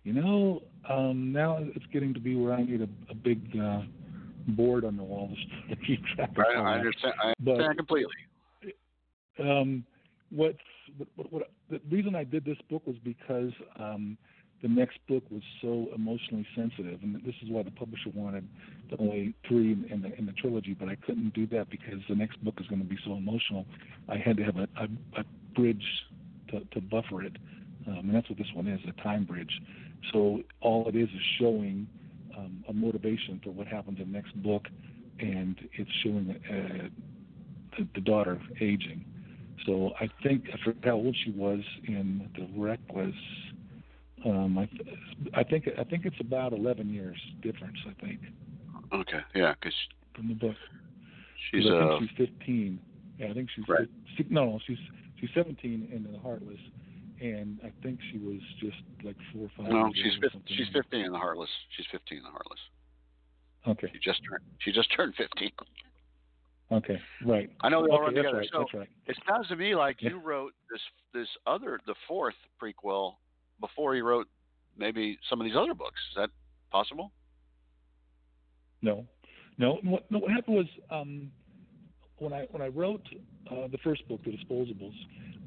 You 0.03 0.13
know, 0.13 0.63
um, 0.89 1.31
now 1.31 1.59
it's 1.75 1.85
getting 1.93 2.13
to 2.13 2.19
be 2.19 2.35
where 2.35 2.53
I 2.53 2.63
need 2.63 2.81
a, 2.81 2.87
a 3.11 3.13
big 3.13 3.55
uh, 3.61 3.81
board 4.47 4.83
on 4.83 4.97
the 4.97 5.03
wall 5.03 5.31
to 5.69 5.75
keep 5.75 6.03
track 6.15 6.31
of. 6.31 6.37
Right, 6.37 6.57
I 6.57 6.75
understand. 6.75 7.13
I 7.21 7.33
understand 7.39 7.67
but, 7.69 7.77
completely. 7.77 8.13
Um, 9.41 9.85
what's 10.29 10.57
what, 11.15 11.31
what, 11.31 11.49
the 11.69 11.79
reason 11.89 12.15
I 12.15 12.23
did 12.23 12.45
this 12.45 12.57
book 12.69 12.85
was 12.85 12.95
because 13.03 13.51
um, 13.79 14.17
the 14.61 14.67
next 14.67 14.99
book 15.07 15.23
was 15.31 15.41
so 15.61 15.87
emotionally 15.95 16.45
sensitive, 16.55 16.99
and 17.01 17.15
this 17.25 17.35
is 17.41 17.49
why 17.49 17.63
the 17.63 17.71
publisher 17.71 18.09
wanted 18.13 18.47
the 18.89 18.97
only 18.97 19.33
three 19.47 19.71
in 19.71 20.01
the 20.01 20.17
in 20.17 20.25
the 20.25 20.33
trilogy. 20.33 20.73
But 20.73 20.89
I 20.89 20.95
couldn't 20.95 21.33
do 21.33 21.47
that 21.47 21.69
because 21.69 21.99
the 22.09 22.15
next 22.15 22.43
book 22.43 22.55
is 22.59 22.67
going 22.67 22.81
to 22.81 22.87
be 22.87 22.97
so 23.05 23.13
emotional. 23.13 23.65
I 24.07 24.17
had 24.17 24.37
to 24.37 24.43
have 24.43 24.57
a, 24.57 24.67
a, 24.77 24.87
a 25.19 25.23
bridge 25.55 25.85
to, 26.49 26.59
to 26.59 26.81
buffer 26.81 27.23
it, 27.23 27.37
um, 27.87 27.99
and 27.99 28.15
that's 28.15 28.29
what 28.29 28.37
this 28.37 28.47
one 28.53 28.67
is, 28.67 28.79
a 28.87 29.01
time 29.01 29.23
bridge. 29.23 29.61
So 30.11 30.41
all 30.61 30.87
it 30.87 30.95
is 30.95 31.09
is 31.09 31.21
showing 31.39 31.87
um, 32.37 32.63
a 32.67 32.73
motivation 32.73 33.39
for 33.43 33.51
what 33.51 33.67
happens 33.67 33.99
in 33.99 34.11
the 34.11 34.17
next 34.17 34.35
book, 34.41 34.67
and 35.19 35.55
it's 35.73 35.91
showing 36.03 36.35
uh, 36.49 36.89
the, 37.77 37.87
the 37.95 38.01
daughter 38.01 38.39
aging. 38.59 39.05
So 39.65 39.91
I 39.99 40.09
think 40.23 40.45
I 40.53 40.63
forgot 40.63 40.85
how 40.85 40.91
old 40.93 41.15
she 41.23 41.31
was 41.31 41.61
in 41.87 42.29
the 42.35 42.47
Reckless. 42.59 43.15
Um, 44.25 44.57
I, 44.57 44.69
I 45.33 45.43
think 45.43 45.67
I 45.77 45.83
think 45.83 46.05
it's 46.05 46.19
about 46.19 46.53
11 46.53 46.89
years 46.89 47.17
difference. 47.41 47.77
I 47.87 48.05
think. 48.05 48.19
Okay. 48.93 49.19
Yeah, 49.35 49.53
because 49.59 49.75
from 50.15 50.27
the 50.27 50.35
book. 50.35 50.55
She's 51.49 51.65
I 51.65 51.73
uh, 51.73 51.99
think 51.99 52.11
she's 52.17 52.27
15. 52.27 52.79
Yeah, 53.17 53.27
I 53.29 53.33
think 53.33 53.49
she's 53.55 53.65
right. 53.67 53.87
no, 54.29 54.45
no, 54.45 54.59
she's 54.67 54.77
she's 55.19 55.29
17 55.33 55.89
in 55.91 56.11
the 56.11 56.19
Heartless, 56.19 56.59
and 57.19 57.59
I 57.63 57.71
think 57.83 57.99
she 58.11 58.19
was 58.19 58.39
just 58.59 58.77
like 59.03 59.15
four 59.33 59.43
or 59.43 59.51
five. 59.57 59.71
No, 59.71 59.91
she's 59.95 60.13
15, 60.21 60.41
she's 60.47 60.67
15 60.73 61.05
in 61.05 61.11
the 61.11 61.17
Heartless. 61.17 61.49
She's 61.75 61.85
15 61.91 62.17
in 62.19 62.23
the 62.23 62.29
Heartless. 62.29 62.59
Okay. 63.67 63.91
She 63.93 63.99
just 63.99 64.21
turned 64.27 64.43
she 64.59 64.71
just 64.71 64.95
turned 64.95 65.13
15. 65.15 65.49
Okay, 66.71 66.99
right. 67.25 67.49
I 67.61 67.69
know 67.69 67.83
they 67.83 67.89
all 67.89 67.97
okay, 67.97 68.03
run 68.03 68.15
together. 68.15 68.37
Right, 68.37 68.49
so 68.51 68.65
right. 68.73 68.87
it 69.05 69.17
sounds 69.27 69.47
to 69.49 69.57
me 69.57 69.75
like 69.75 69.97
you 69.99 70.19
wrote 70.19 70.53
this 70.71 70.81
this 71.13 71.27
other 71.45 71.79
the 71.85 71.95
fourth 72.07 72.35
prequel 72.61 73.15
before 73.59 73.95
you 73.95 74.05
wrote 74.05 74.27
maybe 74.77 75.17
some 75.29 75.41
of 75.41 75.45
these 75.45 75.55
other 75.55 75.73
books. 75.73 75.99
Is 76.11 76.15
that 76.15 76.29
possible? 76.71 77.11
No, 78.81 79.05
no. 79.57 79.79
What, 79.83 80.09
no, 80.09 80.19
what 80.19 80.31
happened 80.31 80.55
was 80.55 80.65
um, 80.89 81.31
when 82.19 82.33
I 82.33 82.47
when 82.51 82.61
I 82.61 82.67
wrote 82.67 83.05
uh, 83.51 83.67
the 83.69 83.77
first 83.83 84.07
book, 84.07 84.21
The 84.23 84.31
Disposables, 84.31 84.95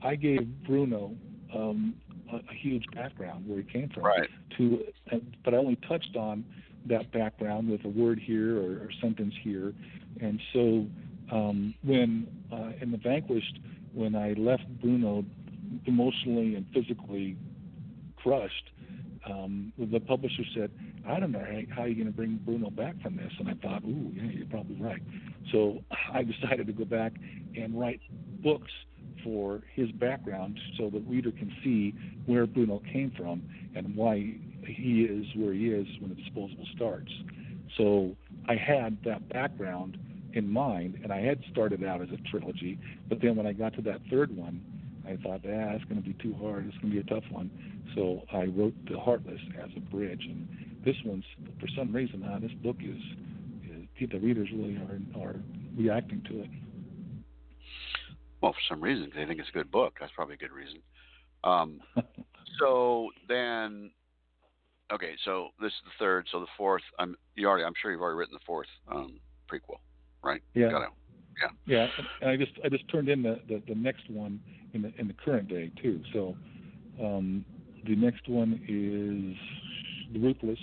I 0.02 0.16
gave 0.16 0.46
Bruno 0.66 1.16
um, 1.54 1.94
a, 2.32 2.36
a, 2.36 2.54
huge 2.60 2.84
background 2.94 3.48
where 3.48 3.62
he 3.62 3.64
came 3.64 3.88
from. 3.90 4.04
Right. 4.04 4.28
To, 4.58 4.84
but 5.44 5.54
I 5.54 5.56
only 5.56 5.78
touched 5.88 6.16
on 6.16 6.44
that 6.86 7.10
background 7.12 7.70
with 7.70 7.84
a 7.84 7.88
word 7.88 8.18
here 8.18 8.58
or, 8.58 8.84
or 8.84 8.88
sentence 9.00 9.34
here, 9.42 9.72
and 10.20 10.40
so 10.52 10.86
um, 11.30 11.74
when 11.82 12.26
uh, 12.52 12.72
in 12.80 12.90
the 12.90 12.98
Vanquished, 12.98 13.58
when 13.92 14.14
I 14.14 14.32
left 14.32 14.64
Bruno 14.80 15.24
emotionally 15.86 16.54
and 16.54 16.66
physically 16.72 17.36
crushed, 18.16 18.70
um, 19.28 19.72
the 19.78 20.00
publisher 20.00 20.42
said, 20.54 20.70
I 21.06 21.20
don't 21.20 21.32
know 21.32 21.44
how, 21.74 21.84
you're 21.84 21.94
going 21.94 22.06
to 22.06 22.12
bring 22.12 22.40
Bruno 22.44 22.70
back 22.70 23.00
from 23.02 23.16
this. 23.16 23.32
And 23.38 23.48
I 23.48 23.54
thought, 23.54 23.84
ooh, 23.84 24.10
yeah, 24.14 24.30
you're 24.30 24.46
probably 24.46 24.76
right. 24.76 25.02
So 25.52 25.82
I 26.12 26.22
decided 26.22 26.66
to 26.66 26.72
go 26.72 26.84
back 26.84 27.12
and 27.56 27.78
write 27.78 28.00
books 28.42 28.70
for 29.22 29.62
his 29.74 29.90
background 29.92 30.58
so 30.78 30.90
the 30.90 31.00
reader 31.00 31.30
can 31.30 31.50
see 31.62 31.94
where 32.26 32.46
Bruno 32.46 32.82
came 32.92 33.12
from 33.16 33.42
and 33.74 33.96
why 33.96 34.34
he 34.66 35.02
is 35.02 35.26
where 35.36 35.52
he 35.52 35.68
is 35.68 35.86
when 36.00 36.10
the 36.10 36.16
disposable 36.16 36.66
starts. 36.74 37.10
So 37.78 38.14
I 38.48 38.56
had 38.56 38.98
that 39.04 39.28
background 39.30 39.98
in 40.34 40.50
mind, 40.50 40.98
and 41.02 41.12
I 41.12 41.20
had 41.20 41.40
started 41.50 41.84
out 41.84 42.02
as 42.02 42.08
a 42.10 42.30
trilogy, 42.30 42.78
but 43.08 43.20
then 43.20 43.36
when 43.36 43.46
I 43.46 43.52
got 43.52 43.74
to 43.74 43.82
that 43.82 44.00
third 44.10 44.34
one, 44.36 44.60
I 45.06 45.16
thought, 45.16 45.40
ah, 45.44 45.74
it's 45.74 45.84
going 45.84 46.02
to 46.02 46.06
be 46.06 46.14
too 46.14 46.34
hard. 46.40 46.66
It's 46.66 46.76
going 46.78 46.92
to 46.94 47.02
be 47.02 47.12
a 47.12 47.14
tough 47.14 47.30
one. 47.30 47.50
So 47.94 48.22
I 48.32 48.44
wrote 48.44 48.74
The 48.90 48.98
Heartless 48.98 49.40
as 49.62 49.70
a 49.76 49.80
bridge, 49.80 50.24
and 50.24 50.48
this 50.84 50.96
one's 51.04 51.24
for 51.60 51.68
some 51.76 51.94
reason, 51.94 52.22
uh, 52.22 52.38
this 52.40 52.52
book 52.62 52.76
is, 52.80 53.00
is 54.00 54.10
the 54.10 54.18
readers 54.18 54.48
really 54.52 54.76
are 54.76 55.22
are 55.22 55.36
reacting 55.76 56.22
to 56.28 56.40
it. 56.40 56.50
Well, 58.40 58.52
for 58.52 58.74
some 58.74 58.82
reason, 58.82 59.10
they 59.14 59.24
think 59.24 59.40
it's 59.40 59.48
a 59.48 59.52
good 59.52 59.70
book. 59.70 59.96
That's 60.00 60.12
probably 60.14 60.34
a 60.34 60.38
good 60.38 60.52
reason. 60.52 60.80
Um, 61.44 61.80
so 62.60 63.10
then, 63.28 63.90
okay, 64.92 65.14
so 65.24 65.48
this 65.60 65.72
is 65.72 65.78
the 65.84 66.04
third. 66.04 66.26
So 66.30 66.40
the 66.40 66.46
fourth, 66.56 66.82
I'm 66.98 67.16
you 67.34 67.46
already. 67.48 67.64
I'm 67.64 67.74
sure 67.80 67.90
you've 67.90 68.02
already 68.02 68.18
written 68.18 68.34
the 68.34 68.44
fourth 68.46 68.68
um, 68.90 69.18
prequel, 69.50 69.78
right? 70.24 70.42
Yeah. 70.54 70.70
Got 70.70 70.82
it. 70.82 70.88
Yeah. 71.42 71.48
Yeah, 71.66 72.04
and 72.20 72.30
I 72.30 72.36
just 72.36 72.52
I 72.64 72.68
just 72.68 72.88
turned 72.88 73.08
in 73.08 73.22
the, 73.22 73.40
the, 73.48 73.60
the 73.66 73.74
next 73.74 74.08
one 74.08 74.40
in 74.72 74.82
the 74.82 74.92
in 74.98 75.08
the 75.08 75.14
current 75.14 75.48
day 75.48 75.70
too. 75.82 76.00
So 76.12 76.36
um, 77.02 77.44
the 77.86 77.96
next 77.96 78.28
one 78.28 78.60
is 78.68 79.36
the 80.12 80.20
Ruthless. 80.20 80.58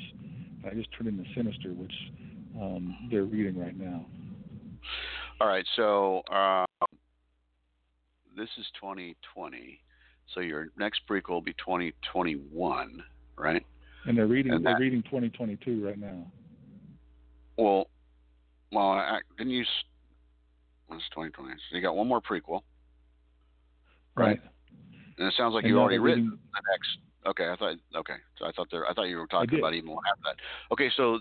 I 0.66 0.74
just 0.74 0.90
turned 0.94 1.10
in 1.10 1.18
the 1.18 1.26
Sinister, 1.36 1.70
which 1.74 1.94
um, 2.60 3.10
they're 3.12 3.24
reading 3.24 3.60
right 3.60 3.78
now. 3.78 4.06
All 5.40 5.48
right, 5.48 5.66
so 5.76 6.22
uh, 6.32 6.66
this 8.38 8.50
is 8.58 8.66
2020. 8.80 9.82
So 10.34 10.40
your 10.40 10.68
next 10.78 11.02
prequel 11.10 11.30
will 11.30 11.42
be 11.42 11.54
2021, 11.54 13.04
right? 13.38 13.66
And 14.06 14.18
they're 14.18 14.28
reading 14.28 14.54
And 14.54 14.66
they're 14.66 14.80
reading 14.80 15.04
2022 15.04 15.86
right 15.86 16.00
now. 16.00 16.32
Well, 17.58 17.88
well, 18.72 18.90
I, 18.92 19.20
didn't 19.38 19.54
you? 19.54 19.62
s- 19.62 19.68
What's 20.88 21.04
2020? 21.12 21.54
So 21.70 21.76
you 21.78 21.82
got 21.82 21.96
one 21.96 22.08
more 22.08 22.20
prequel, 22.20 22.62
Right. 24.16 24.40
and 25.18 25.28
it 25.28 25.34
sounds 25.38 25.54
like 25.54 25.64
And 25.64 25.70
you 25.70 25.76
now 25.76 25.82
already 25.84 26.00
written 26.00 26.26
the 26.32 26.62
next. 26.72 26.98
Okay, 27.26 27.48
I 27.50 27.56
thought. 27.56 27.76
Okay, 27.96 28.16
so 28.38 28.46
I 28.46 28.52
thought 28.52 28.68
there. 28.72 28.86
I 28.90 28.94
thought 28.94 29.04
you 29.04 29.18
were 29.18 29.28
talking 29.28 29.60
about 29.60 29.74
even 29.74 29.92
one 29.92 30.04
after 30.10 30.24
that. 30.26 30.74
Okay, 30.74 30.92
so 30.98 31.20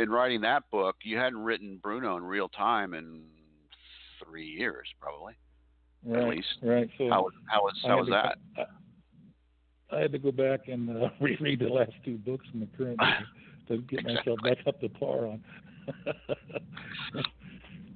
in 0.00 0.08
writing 0.10 0.40
that 0.42 0.64
book, 0.70 0.96
you 1.02 1.16
hadn't 1.16 1.42
written 1.42 1.80
Bruno 1.82 2.16
in 2.16 2.22
real 2.22 2.48
time 2.50 2.94
in 2.94 3.24
three 4.22 4.46
years, 4.46 4.86
probably. 5.00 5.32
right, 6.04 6.28
least. 6.28 6.48
Right. 6.62 6.88
So 6.98 7.08
How 7.10 7.22
was 7.22 7.32
how 7.46 7.62
was 7.62 7.74
how 7.84 7.98
was 7.98 8.08
that? 8.10 8.36
I, 9.90 9.96
I 9.96 10.00
had 10.00 10.12
to 10.12 10.18
go 10.18 10.30
back 10.30 10.68
and 10.68 10.90
uh, 10.90 11.08
reread 11.20 11.58
the 11.60 11.68
last 11.68 11.92
two 12.04 12.18
books 12.18 12.46
in 12.54 12.60
the 12.60 12.68
current 12.76 13.00
to 13.68 13.78
get 13.78 14.04
myself 14.04 14.38
back 14.44 14.58
up 14.66 14.80
to 14.80 14.88
par 14.88 15.26
on. 15.26 15.42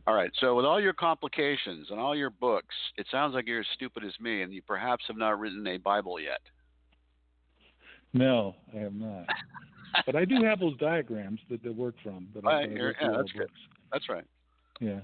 All 0.06 0.14
right. 0.14 0.30
So 0.40 0.56
with 0.56 0.64
all 0.64 0.80
your 0.80 0.92
complications 0.94 1.88
and 1.90 2.00
all 2.00 2.16
your 2.16 2.30
books, 2.30 2.74
it 2.96 3.06
sounds 3.10 3.34
like 3.34 3.46
you're 3.46 3.60
as 3.60 3.66
stupid 3.74 4.04
as 4.04 4.12
me, 4.20 4.42
and 4.42 4.52
you 4.52 4.60
perhaps 4.62 5.04
have 5.06 5.16
not 5.16 5.38
written 5.38 5.64
a 5.66 5.76
Bible 5.78 6.18
yet. 6.18 6.40
no, 8.12 8.56
I 8.74 8.78
have 8.80 8.94
not. 8.94 9.26
but 10.06 10.16
I 10.16 10.24
do 10.24 10.42
have 10.42 10.58
those 10.58 10.76
diagrams 10.78 11.38
that 11.50 11.62
they 11.62 11.70
work 11.70 11.94
from. 12.02 12.28
That 12.34 12.44
I, 12.44 12.52
Right, 12.52 12.68
that 12.68 12.74
I 12.74 12.78
you're- 12.78 12.86
wrote 12.86 12.96
through 12.98 13.10
yeah, 13.10 13.16
that's 13.16 13.32
good. 13.32 13.38
books. 13.40 13.60
That's 13.92 14.08
right. 14.08 14.24
Yeah. 14.80 15.00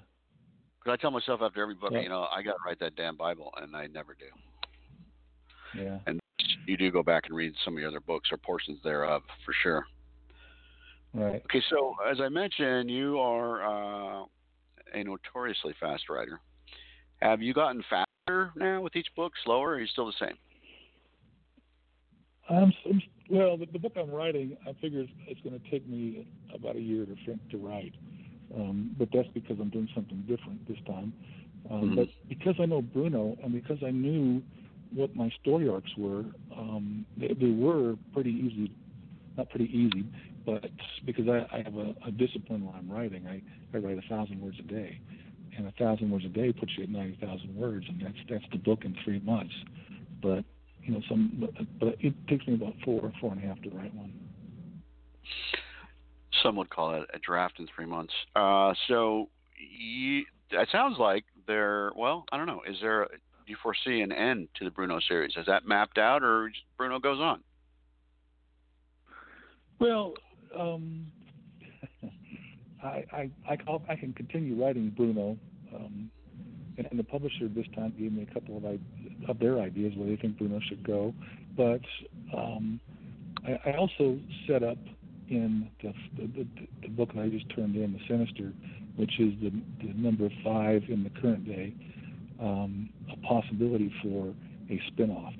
Because 0.81 0.93
I 0.93 0.97
tell 1.01 1.11
myself 1.13 1.41
after 1.43 1.63
every 1.63 1.75
book, 1.75 1.93
Yeah. 1.93 2.01
you 2.01 2.09
know, 2.09 2.27
I 2.35 2.43
got 2.43 2.53
to 2.53 2.59
write 2.67 2.81
that 2.81 2.97
damn 2.97 3.17
Bible, 3.17 3.53
and 3.61 3.77
I 3.77 3.87
never 3.87 4.15
do. 4.15 5.79
Yeah. 5.81 5.99
And 6.07 6.19
you 6.67 6.77
do 6.77 6.91
go 6.91 7.03
back 7.05 7.25
and 7.27 7.37
read 7.37 7.53
some 7.65 7.75
of 7.75 7.81
your 7.81 7.89
other 7.91 8.01
books 8.01 8.31
or 8.33 8.37
portions 8.39 8.83
thereof, 8.83 9.23
for 9.45 9.53
sure. 9.63 9.87
Right. 11.15 11.43
Okay, 11.47 11.63
so 11.71 11.95
as 12.11 12.21
I 12.21 12.29
mentioned, 12.29 12.91
you 12.91 13.19
are 13.19 13.63
uh, 14.23 14.25
a 14.95 15.05
notoriously 15.05 15.75
fast 15.81 16.09
writer. 16.09 16.41
Have 17.21 17.43
you 17.43 17.53
gotten 17.55 17.83
faster 17.91 18.53
now 18.57 18.81
with 18.81 18.95
each 18.95 19.09
book, 19.17 19.33
slower, 19.45 19.71
or 19.71 19.75
are 19.75 19.81
you 19.81 19.87
still 19.89 20.07
the 20.07 20.13
same? 20.21 20.37
I'm, 22.49 22.73
I'm 22.89 23.03
well. 23.31 23.57
The, 23.57 23.67
the 23.67 23.79
book 23.79 23.93
I'm 23.97 24.11
writing, 24.11 24.57
I 24.67 24.73
figure 24.81 25.01
it's, 25.01 25.13
it's 25.27 25.41
going 25.43 25.59
to 25.59 25.71
take 25.71 25.87
me 25.89 26.27
about 26.55 26.77
a 26.77 26.81
year 26.81 27.05
to 27.05 27.15
to 27.51 27.57
write, 27.59 27.95
um, 28.55 28.95
but 28.99 29.09
that's 29.13 29.29
because 29.35 29.59
I'm 29.61 29.71
doing 29.71 29.89
something 29.95 30.25
different 30.29 30.67
this 30.69 30.79
time. 30.87 31.13
Um, 31.71 31.91
Mhm. 31.91 31.97
But 31.97 32.09
because 32.29 32.55
I 32.61 32.67
know 32.67 32.81
Bruno 32.81 33.37
and 33.43 33.53
because 33.53 33.83
I 33.85 33.91
knew 33.91 34.43
what 34.95 35.15
my 35.15 35.31
story 35.43 35.69
arcs 35.69 35.91
were, 35.99 36.25
um, 36.57 37.05
they, 37.17 37.29
they 37.35 37.51
were 37.51 37.97
pretty 38.15 38.31
easy. 38.31 38.73
Not 39.37 39.51
pretty 39.51 39.67
easy, 39.67 40.05
but 40.45 40.65
because 41.05 41.29
I, 41.29 41.47
I 41.55 41.63
have 41.63 41.75
a, 41.77 41.95
a 42.07 42.11
discipline 42.11 42.65
when 42.65 42.75
I'm 42.75 42.91
writing, 42.91 43.27
I, 43.27 43.43
I 43.75 43.81
write 43.81 43.99
a 43.99 44.09
thousand 44.09 44.41
words 44.41 44.57
a 44.59 44.63
day, 44.63 45.01
and 45.57 45.67
a 45.67 45.73
thousand 45.73 46.11
words 46.11 46.25
a 46.25 46.29
day 46.29 46.53
puts 46.53 46.73
you 46.77 46.85
at 46.85 46.91
ninety 46.91 47.19
thousand 47.21 47.55
words, 47.55 47.87
and 47.89 48.01
that's 48.01 48.19
that's 48.29 48.45
the 48.53 48.59
book 48.59 48.85
in 48.85 48.97
three 49.05 49.21
months. 49.21 49.55
But 50.23 50.45
you 50.83 50.95
know, 50.95 51.01
some 51.09 51.33
but, 51.39 51.51
but 51.79 51.97
it 52.01 52.15
takes 52.29 52.47
me 52.47 52.55
about 52.55 52.75
four 52.85 53.13
four 53.21 53.33
and 53.33 53.43
a 53.43 53.47
half 53.47 53.61
to 53.63 53.71
write 53.71 53.95
one. 53.95 54.13
Some 56.43 56.57
would 56.57 56.71
call 56.71 56.95
it 56.95 57.09
a 57.13 57.19
draft 57.19 57.59
in 57.59 57.67
three 57.75 57.87
months. 57.87 58.13
Uh, 58.37 58.73
so 58.87 59.29
you, 59.59 60.25
it 60.51 60.69
sounds 60.71 60.97
like 60.99 61.25
there. 61.47 61.91
Well, 61.97 62.25
I 62.31 62.37
don't 62.37 62.47
know. 62.47 62.63
Is 62.69 62.77
there? 62.81 63.07
Do 63.11 63.53
you 63.53 63.57
foresee 63.63 64.03
an 64.03 64.13
end 64.13 64.49
to 64.57 64.65
the 64.65 64.71
Bruno 64.71 65.01
series? 65.09 65.33
Is 65.37 65.47
that 65.47 65.67
mapped 65.67 65.99
out, 65.99 66.23
or 66.23 66.51
Bruno 66.77 66.99
goes 66.99 67.19
on? 67.19 67.43
Well, 69.81 70.15
um, 70.57 71.07
I, 72.83 73.05
I, 73.13 73.31
I, 73.49 73.59
I'll- 73.67 73.85
I 73.89 73.97
can 73.97 74.13
continue 74.13 74.63
writing 74.63 74.91
Bruno, 74.97 75.37
um, 75.75 76.11
and, 76.77 76.87
and 76.91 76.99
the 76.99 77.05
publisher 77.05 77.49
this 77.49 77.67
time 77.75 77.93
gave 77.99 78.13
me 78.13 78.27
a 78.31 78.33
couple 78.35 78.57
of, 78.57 78.65
of 79.29 79.39
their 79.39 79.61
ideas 79.61 79.95
where 79.97 80.09
they 80.09 80.17
think 80.17 80.39
Bruno 80.39 80.61
should 80.69 80.85
go. 80.87 81.13
But 81.57 81.81
um, 82.37 82.81
I, 83.47 83.71
I 83.71 83.77
also 83.77 84.19
set 84.47 84.63
up 84.63 84.79
in 85.29 85.69
the, 85.83 85.93
the, 86.17 86.47
the 86.83 86.89
book 86.89 87.13
that 87.15 87.23
I 87.23 87.29
just 87.29 87.49
turned 87.55 87.77
in, 87.77 87.93
The 87.93 88.01
Sinister, 88.09 88.53
which 88.97 89.19
is 89.21 89.35
the, 89.43 89.51
the 89.85 89.93
number 89.95 90.29
five 90.45 90.85
in 90.89 91.05
the 91.05 91.11
current 91.21 91.47
day, 91.47 91.75
um, 92.41 92.89
a 93.13 93.17
possibility 93.27 93.93
for 94.03 94.35
a 94.71 94.81
spin-off. 94.89 95.35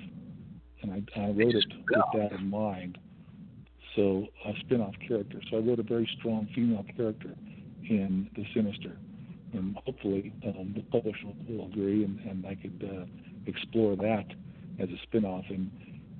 And 0.81 0.91
I, 0.91 1.19
I 1.19 1.29
wrote 1.31 1.55
it 1.55 1.65
with 1.89 2.03
that 2.13 2.31
in 2.37 2.49
mind 2.49 2.97
so 3.99 4.27
a 4.45 4.53
spin-off 4.61 4.93
character. 5.05 5.41
So 5.51 5.57
I 5.57 5.59
wrote 5.59 5.79
a 5.79 5.83
very 5.83 6.09
strong 6.17 6.47
female 6.55 6.85
character 6.95 7.35
in 7.89 8.29
The 8.35 8.45
Sinister, 8.53 8.97
and 9.51 9.75
hopefully 9.85 10.31
um, 10.47 10.73
the 10.73 10.83
publisher 10.83 11.27
will 11.47 11.65
agree, 11.65 12.05
and, 12.05 12.17
and 12.21 12.45
I 12.45 12.55
could 12.55 12.89
uh, 12.89 13.05
explore 13.45 13.97
that 13.97 14.25
as 14.79 14.87
a 14.89 14.97
spin-off. 15.03 15.43
And 15.49 15.69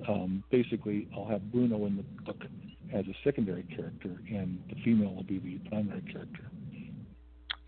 um, 0.08 0.44
basically, 0.52 1.08
I'll 1.16 1.28
have 1.28 1.52
Bruno 1.52 1.86
in 1.86 1.96
the 1.96 2.04
book 2.26 2.44
as 2.94 3.06
a 3.06 3.16
secondary 3.24 3.64
character, 3.64 4.20
and 4.30 4.62
the 4.70 4.76
female 4.84 5.14
will 5.14 5.24
be 5.24 5.40
the 5.40 5.70
primary 5.70 6.02
character. 6.12 6.52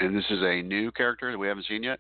And 0.02 0.18
this 0.18 0.26
is 0.30 0.40
a 0.42 0.62
new 0.62 0.92
character 0.92 1.32
that 1.32 1.38
we 1.38 1.48
haven't 1.48 1.68
seen 1.68 1.84
yet. 1.84 2.00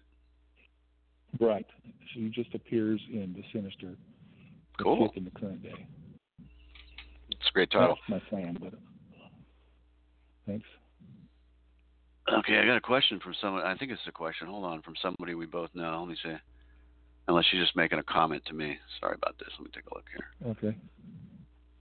Right. 1.39 1.67
She 2.13 2.27
just 2.29 2.53
appears 2.55 2.99
in 3.09 3.33
The 3.37 3.43
Sinister, 3.53 3.95
the 4.77 4.83
Cool. 4.83 5.07
fifth 5.07 5.17
in 5.17 5.23
the 5.23 5.31
current 5.31 5.63
day. 5.63 5.87
It's 7.41 7.49
a 7.49 7.53
great 7.53 7.71
title. 7.71 7.97
That's 8.07 8.23
my 8.23 8.29
plan, 8.29 8.57
but 8.61 8.73
thanks. 10.45 10.65
Okay, 12.31 12.59
I 12.59 12.65
got 12.65 12.77
a 12.77 12.81
question 12.81 13.19
from 13.19 13.33
someone. 13.41 13.63
I 13.63 13.75
think 13.75 13.91
it's 13.91 14.01
a 14.07 14.11
question. 14.11 14.47
Hold 14.47 14.63
on, 14.63 14.83
from 14.83 14.93
somebody 15.01 15.33
we 15.33 15.47
both 15.47 15.71
know. 15.73 15.99
Let 15.99 16.09
me 16.09 16.15
see. 16.23 16.35
Unless 17.27 17.45
she's 17.49 17.59
just 17.59 17.75
making 17.75 17.97
a 17.97 18.03
comment 18.03 18.43
to 18.45 18.53
me. 18.53 18.77
Sorry 18.99 19.15
about 19.15 19.37
this. 19.39 19.49
Let 19.57 19.65
me 19.65 19.71
take 19.73 19.85
a 19.91 19.95
look 19.95 20.05
here. 20.15 20.51
Okay. 20.51 20.77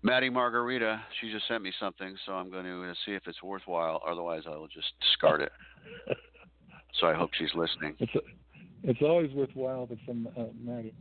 Maddie 0.02 0.30
Margarita, 0.30 1.02
she 1.20 1.30
just 1.30 1.46
sent 1.46 1.62
me 1.62 1.72
something, 1.78 2.16
so 2.24 2.32
I'm 2.32 2.50
going 2.50 2.64
to 2.64 2.94
see 3.04 3.12
if 3.12 3.22
it's 3.26 3.42
worthwhile. 3.42 4.00
Otherwise, 4.08 4.44
I 4.46 4.56
will 4.56 4.68
just 4.68 4.88
discard 5.00 5.42
it. 5.42 5.52
So 6.98 7.06
I 7.06 7.14
hope 7.14 7.30
she's 7.38 7.54
listening. 7.54 7.94
It's 8.00 8.12
it's 8.82 9.00
always 9.00 9.30
worthwhile 9.32 9.86
it's 9.90 10.02
from 10.04 10.28
uh, 10.36 10.46
Maddie. 10.60 10.92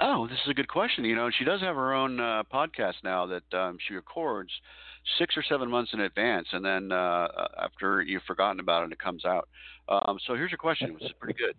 Oh, 0.00 0.26
this 0.26 0.38
is 0.44 0.50
a 0.50 0.54
good 0.54 0.68
question. 0.68 1.04
You 1.04 1.14
know, 1.14 1.30
she 1.30 1.44
does 1.44 1.60
have 1.60 1.76
her 1.76 1.94
own 1.94 2.18
uh, 2.18 2.42
podcast 2.52 2.94
now 3.04 3.26
that 3.26 3.56
um, 3.56 3.78
she 3.86 3.94
records 3.94 4.50
six 5.18 5.36
or 5.36 5.44
seven 5.48 5.70
months 5.70 5.92
in 5.92 6.00
advance, 6.00 6.48
and 6.52 6.64
then 6.64 6.90
uh, 6.90 7.28
after 7.62 8.02
you've 8.02 8.22
forgotten 8.24 8.58
about 8.58 8.84
it, 8.84 8.92
it 8.92 8.98
comes 8.98 9.24
out. 9.24 9.48
Um, 9.88 10.18
so 10.26 10.34
here's 10.34 10.50
your 10.50 10.58
question, 10.58 10.94
which 10.94 11.04
is 11.04 11.12
pretty 11.20 11.38
good. 11.38 11.54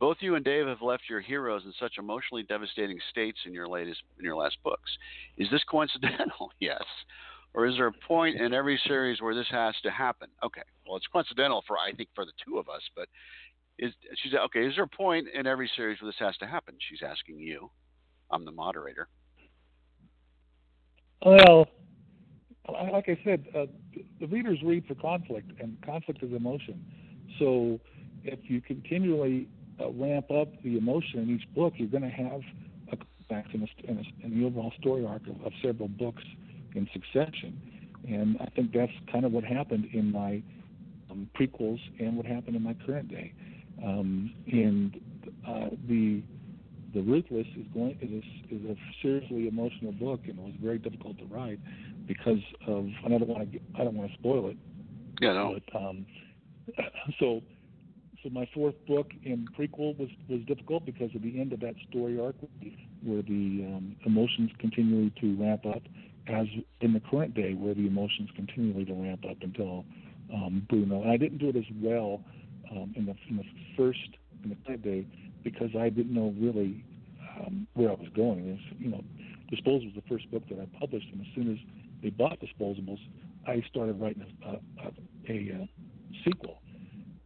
Both 0.00 0.18
you 0.20 0.36
and 0.36 0.44
Dave 0.44 0.66
have 0.66 0.80
left 0.80 1.04
your 1.10 1.20
heroes 1.20 1.62
in 1.64 1.72
such 1.78 1.98
emotionally 1.98 2.44
devastating 2.44 2.98
states 3.10 3.38
in 3.44 3.52
your 3.52 3.68
latest 3.68 4.00
in 4.18 4.24
your 4.24 4.36
last 4.36 4.56
books. 4.62 4.90
Is 5.36 5.48
this 5.50 5.62
coincidental? 5.70 6.50
yes. 6.60 6.82
Or 7.54 7.66
is 7.66 7.76
there 7.76 7.86
a 7.86 7.92
point 8.06 8.40
in 8.40 8.52
every 8.52 8.78
series 8.86 9.20
where 9.20 9.34
this 9.34 9.46
has 9.50 9.74
to 9.82 9.90
happen? 9.90 10.28
Okay. 10.44 10.62
Well, 10.86 10.96
it's 10.96 11.06
coincidental 11.06 11.64
for 11.66 11.76
I 11.78 11.92
think 11.92 12.10
for 12.14 12.24
the 12.24 12.32
two 12.46 12.58
of 12.58 12.68
us, 12.68 12.82
but 12.94 13.08
is 13.78 13.92
she's 14.22 14.32
okay? 14.34 14.66
Is 14.66 14.74
there 14.74 14.84
a 14.84 14.88
point 14.88 15.28
in 15.32 15.46
every 15.46 15.70
series 15.76 16.00
where 16.00 16.10
this 16.10 16.18
has 16.18 16.36
to 16.38 16.46
happen? 16.46 16.74
She's 16.88 17.00
asking 17.02 17.38
you. 17.38 17.70
I'm 18.30 18.44
the 18.44 18.52
moderator. 18.52 19.08
Well, 21.24 21.66
like 22.92 23.08
I 23.08 23.18
said, 23.24 23.46
uh, 23.56 23.66
the 24.20 24.26
readers 24.26 24.58
read 24.62 24.84
for 24.86 24.94
conflict, 24.94 25.50
and 25.60 25.76
conflict 25.84 26.22
is 26.22 26.32
emotion. 26.32 26.84
So 27.38 27.80
if 28.24 28.38
you 28.44 28.60
continually 28.60 29.48
uh, 29.80 29.90
ramp 29.90 30.30
up 30.30 30.48
the 30.62 30.76
emotion 30.76 31.20
in 31.20 31.30
each 31.30 31.54
book, 31.54 31.74
you're 31.76 31.88
going 31.88 32.02
to 32.02 32.08
have 32.08 32.40
a 32.92 32.96
climax 33.26 33.48
in, 33.54 33.68
in, 33.84 34.04
in, 34.22 34.38
the 34.38 34.46
overall 34.46 34.72
story 34.80 35.04
arc 35.06 35.22
of, 35.26 35.40
of, 35.44 35.52
several 35.62 35.88
books 35.88 36.22
in 36.74 36.88
succession. 36.92 37.60
And 38.06 38.36
I 38.40 38.46
think 38.54 38.72
that's 38.72 38.92
kind 39.10 39.24
of 39.24 39.32
what 39.32 39.44
happened 39.44 39.88
in 39.92 40.12
my 40.12 40.42
um, 41.10 41.28
prequels 41.38 41.80
and 41.98 42.16
what 42.16 42.26
happened 42.26 42.56
in 42.56 42.62
my 42.62 42.74
current 42.86 43.08
day. 43.08 43.32
Um, 43.84 44.34
and 44.50 45.00
uh, 45.46 45.68
the 45.88 46.22
the 46.94 47.02
Ruthless 47.02 47.46
is 47.56 47.66
going 47.74 47.98
is 48.00 48.10
a, 48.10 48.54
is 48.54 48.76
a 48.76 48.76
seriously 49.02 49.46
emotional 49.46 49.92
book, 49.92 50.20
and 50.24 50.38
it 50.38 50.42
was 50.42 50.54
very 50.60 50.78
difficult 50.78 51.18
to 51.18 51.26
write 51.26 51.60
because 52.06 52.40
of. 52.66 52.86
And 53.04 53.14
I 53.14 53.18
don't 53.18 53.28
want 53.28 53.52
to 53.52 53.60
I 53.78 53.84
don't 53.84 53.94
want 53.94 54.10
to 54.10 54.18
spoil 54.18 54.48
it. 54.48 54.56
Yeah, 55.20 55.32
no. 55.34 55.58
But, 55.72 55.76
um, 55.78 56.06
so 57.20 57.42
so 58.22 58.30
my 58.30 58.48
fourth 58.52 58.74
book 58.86 59.10
in 59.22 59.46
prequel 59.58 59.96
was 59.98 60.08
was 60.28 60.40
difficult 60.46 60.86
because 60.86 61.14
of 61.14 61.22
the 61.22 61.40
end 61.40 61.52
of 61.52 61.60
that 61.60 61.74
story 61.90 62.18
arc, 62.18 62.36
where 63.02 63.22
the 63.22 63.64
um, 63.66 63.96
emotions 64.06 64.50
continually 64.58 65.12
to 65.20 65.36
ramp 65.36 65.66
up, 65.66 65.82
as 66.26 66.46
in 66.80 66.94
the 66.94 67.00
current 67.00 67.34
day, 67.34 67.54
where 67.54 67.74
the 67.74 67.86
emotions 67.86 68.30
continually 68.34 68.84
to 68.86 68.94
ramp 68.94 69.24
up 69.28 69.36
until 69.42 69.84
um, 70.32 70.66
Bruno. 70.68 71.02
And 71.02 71.10
I 71.10 71.16
didn't 71.16 71.38
do 71.38 71.50
it 71.50 71.56
as 71.56 71.64
well 71.80 72.24
um, 72.70 72.92
in 72.96 73.06
the 73.06 73.14
in 73.28 73.36
the 73.36 73.44
first 73.76 74.08
in 74.44 74.50
the 74.50 74.56
third 74.66 74.82
day 74.82 75.06
because 75.42 75.70
I 75.78 75.88
didn't 75.88 76.14
know 76.14 76.34
really 76.38 76.84
um, 77.38 77.66
where 77.74 77.90
I 77.90 77.94
was 77.94 78.08
going. 78.14 78.48
It 78.48 78.52
was, 78.52 78.78
you 78.78 78.90
know, 78.90 79.02
Disposable 79.50 79.86
was 79.86 79.94
the 79.94 80.08
first 80.08 80.30
book 80.30 80.42
that 80.50 80.58
I 80.58 80.78
published, 80.78 81.06
and 81.12 81.20
as 81.20 81.26
soon 81.34 81.52
as 81.52 81.58
they 82.02 82.10
bought 82.10 82.38
Disposables, 82.40 82.98
I 83.46 83.62
started 83.70 84.00
writing 84.00 84.24
a, 84.44 84.48
a, 84.48 84.60
a, 84.86 85.32
a 85.32 85.68
sequel. 86.24 86.60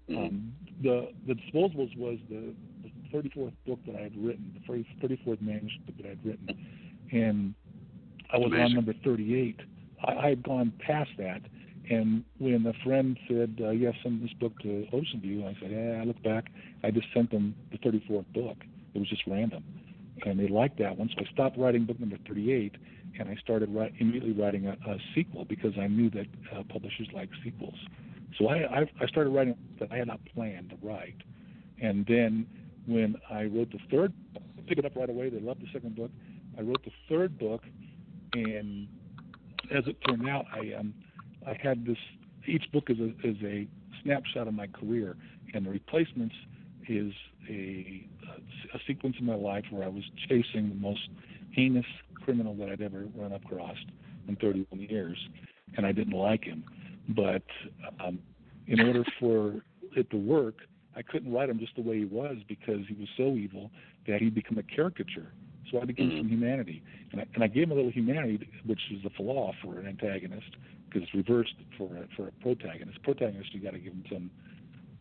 Mm-hmm. 0.08 0.18
Um, 0.18 0.52
the 0.82 1.08
the 1.26 1.34
Disposables 1.34 1.96
was 1.96 2.18
the, 2.28 2.54
the 2.82 3.16
34th 3.16 3.52
book 3.66 3.80
that 3.86 3.96
I 3.96 4.02
had 4.02 4.16
written, 4.16 4.54
the 4.66 4.72
34th 4.72 5.40
manuscript 5.40 5.96
that 5.96 6.06
I 6.06 6.10
had 6.10 6.24
written, 6.24 6.48
and 7.12 7.54
I 8.32 8.38
was 8.38 8.46
Amazing. 8.46 8.64
on 8.64 8.74
number 8.74 8.94
38. 9.04 9.60
I, 10.04 10.12
I 10.12 10.28
had 10.30 10.42
gone 10.42 10.72
past 10.78 11.10
that, 11.18 11.42
and 11.92 12.24
when 12.38 12.66
a 12.66 12.72
friend 12.84 13.18
said, 13.28 13.58
uh, 13.62 13.70
"Yes, 13.70 13.94
send 14.02 14.22
this 14.22 14.32
book 14.34 14.58
to 14.60 14.86
Oceanview," 14.92 15.44
I 15.44 15.54
said, 15.60 15.70
"Yeah." 15.70 16.00
I 16.00 16.04
looked 16.04 16.22
back. 16.22 16.50
I 16.82 16.90
just 16.90 17.06
sent 17.12 17.30
them 17.30 17.54
the 17.70 17.78
34th 17.78 18.32
book. 18.32 18.56
It 18.94 18.98
was 18.98 19.08
just 19.08 19.26
random, 19.26 19.62
and 20.24 20.38
they 20.40 20.48
liked 20.48 20.78
that 20.78 20.96
one. 20.96 21.08
So 21.10 21.16
I 21.18 21.30
stopped 21.32 21.58
writing 21.58 21.84
book 21.84 22.00
number 22.00 22.16
38, 22.26 22.76
and 23.18 23.28
I 23.28 23.34
started 23.36 23.68
write, 23.74 23.92
immediately 23.98 24.32
writing 24.32 24.66
a, 24.66 24.72
a 24.72 24.96
sequel 25.14 25.44
because 25.44 25.76
I 25.78 25.86
knew 25.86 26.08
that 26.10 26.26
uh, 26.54 26.62
publishers 26.68 27.08
like 27.12 27.28
sequels. 27.44 27.78
So 28.38 28.48
I, 28.48 28.80
I, 28.80 28.90
I 29.00 29.06
started 29.06 29.30
writing 29.30 29.54
that 29.78 29.92
I 29.92 29.98
had 29.98 30.06
not 30.06 30.20
planned 30.34 30.70
to 30.70 30.76
write, 30.82 31.22
and 31.80 32.06
then 32.06 32.46
when 32.86 33.16
I 33.30 33.44
wrote 33.44 33.70
the 33.70 33.80
third, 33.90 34.12
I 34.36 34.62
picked 34.66 34.78
it 34.78 34.86
up 34.86 34.96
right 34.96 35.10
away. 35.10 35.28
They 35.28 35.40
loved 35.40 35.60
the 35.60 35.68
second 35.72 35.96
book. 35.96 36.10
I 36.58 36.62
wrote 36.62 36.82
the 36.84 36.92
third 37.08 37.38
book, 37.38 37.62
and 38.32 38.88
as 39.70 39.84
it 39.86 39.96
turned 40.06 40.28
out, 40.28 40.46
I 40.52 40.72
um, 40.78 40.94
I 41.46 41.58
had 41.60 41.86
this. 41.86 41.98
Each 42.46 42.70
book 42.72 42.88
is 42.88 42.98
a 42.98 43.10
is 43.26 43.36
a 43.42 43.68
snapshot 44.02 44.48
of 44.48 44.54
my 44.54 44.66
career, 44.66 45.16
and 45.54 45.66
the 45.66 45.70
replacements 45.70 46.34
is 46.88 47.12
a 47.48 48.06
a 48.74 48.78
sequence 48.86 49.16
in 49.18 49.26
my 49.26 49.34
life 49.34 49.64
where 49.70 49.84
I 49.84 49.88
was 49.88 50.04
chasing 50.28 50.68
the 50.68 50.74
most 50.74 51.08
heinous 51.50 51.86
criminal 52.14 52.54
that 52.56 52.68
I'd 52.70 52.80
ever 52.80 53.06
run 53.14 53.32
across 53.32 53.76
in 54.28 54.36
31 54.36 54.80
years, 54.80 55.18
and 55.76 55.84
I 55.84 55.92
didn't 55.92 56.16
like 56.16 56.44
him. 56.44 56.64
But 57.08 57.42
um, 58.00 58.20
in 58.66 58.80
order 58.80 59.04
for 59.18 59.62
it 59.96 60.08
to 60.10 60.16
work, 60.16 60.60
I 60.96 61.02
couldn't 61.02 61.32
write 61.32 61.48
him 61.48 61.58
just 61.58 61.74
the 61.76 61.82
way 61.82 61.98
he 61.98 62.04
was 62.04 62.36
because 62.48 62.80
he 62.88 62.94
was 62.94 63.08
so 63.16 63.34
evil 63.34 63.70
that 64.06 64.20
he'd 64.20 64.34
become 64.34 64.58
a 64.58 64.62
caricature. 64.62 65.32
So 65.70 65.80
I 65.80 65.84
became 65.84 66.10
mm-hmm. 66.10 66.18
some 66.18 66.28
humanity, 66.28 66.82
and 67.12 67.20
I, 67.20 67.26
and 67.34 67.42
I 67.42 67.46
gave 67.46 67.64
him 67.64 67.72
a 67.72 67.74
little 67.74 67.90
humanity, 67.90 68.48
which 68.66 68.80
is 68.92 69.04
a 69.04 69.10
flaw 69.10 69.52
for 69.62 69.78
an 69.78 69.86
antagonist 69.86 70.56
because 70.92 71.08
it's 71.08 71.14
reversed 71.14 71.54
for 71.78 71.96
a, 71.96 72.06
for 72.16 72.28
a 72.28 72.32
protagonist. 72.42 73.02
Protagonist, 73.02 73.54
you 73.54 73.60
got 73.60 73.72
to 73.72 73.78
give 73.78 73.92
him 73.92 74.04
some 74.10 74.30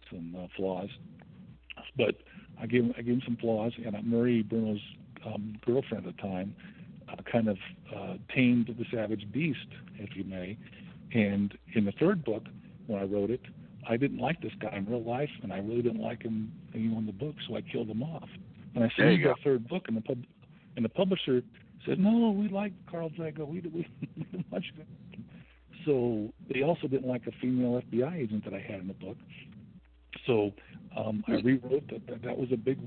some 0.09 0.35
uh, 0.37 0.47
flaws, 0.57 0.89
but 1.97 2.15
I 2.61 2.65
gave 2.65 2.83
him 2.83 2.93
I 2.97 3.01
gave 3.01 3.15
him 3.15 3.21
some 3.25 3.37
flaws, 3.37 3.73
and 3.83 3.95
uh, 3.95 3.99
Marie 4.03 4.43
Bruno's 4.43 4.81
um, 5.25 5.55
girlfriend 5.65 6.05
at 6.07 6.15
the 6.15 6.21
time 6.21 6.55
uh, 7.11 7.15
kind 7.29 7.47
of 7.47 7.57
uh, 7.95 8.13
tamed 8.33 8.67
the 8.67 8.85
savage 8.93 9.25
beast, 9.31 9.59
if 9.97 10.15
you 10.15 10.23
may. 10.23 10.57
And 11.13 11.57
in 11.75 11.85
the 11.85 11.91
third 11.93 12.23
book, 12.23 12.43
when 12.87 12.99
I 12.99 13.03
wrote 13.03 13.29
it, 13.29 13.41
I 13.87 13.97
didn't 13.97 14.19
like 14.19 14.41
this 14.41 14.53
guy 14.61 14.75
in 14.77 14.85
real 14.85 15.03
life, 15.03 15.29
and 15.43 15.51
I 15.51 15.57
really 15.57 15.81
didn't 15.81 16.01
like 16.01 16.23
him 16.23 16.51
you 16.73 16.89
know, 16.89 16.99
in 16.99 17.05
the 17.05 17.11
book, 17.11 17.35
so 17.47 17.57
I 17.57 17.61
killed 17.61 17.89
him 17.89 18.03
off. 18.03 18.29
And 18.75 18.83
I 18.83 18.91
sent 18.95 19.09
him 19.09 19.23
the 19.23 19.35
third 19.43 19.67
book, 19.67 19.85
and 19.87 19.97
the 19.97 20.01
pub 20.01 20.19
and 20.77 20.85
the 20.85 20.89
publisher 20.89 21.41
said, 21.85 21.99
"No, 21.99 22.31
we 22.31 22.47
like 22.47 22.71
Carl 22.89 23.09
Drago. 23.09 23.45
We 23.47 23.59
we, 23.61 23.87
we 24.33 24.45
much." 24.51 24.65
So 25.85 26.31
they 26.53 26.63
also 26.63 26.87
didn't 26.87 27.07
like 27.07 27.27
a 27.27 27.31
female 27.41 27.81
FBI 27.91 28.17
agent 28.17 28.43
that 28.45 28.53
I 28.53 28.59
had 28.59 28.81
in 28.81 28.87
the 28.87 28.93
book. 28.93 29.17
So 30.27 30.51
um, 30.95 31.23
I 31.27 31.33
rewrote 31.33 31.87
that. 31.89 32.05
That, 32.07 32.21
that 32.23 32.37
was 32.37 32.49
a 32.51 32.57
big. 32.57 32.79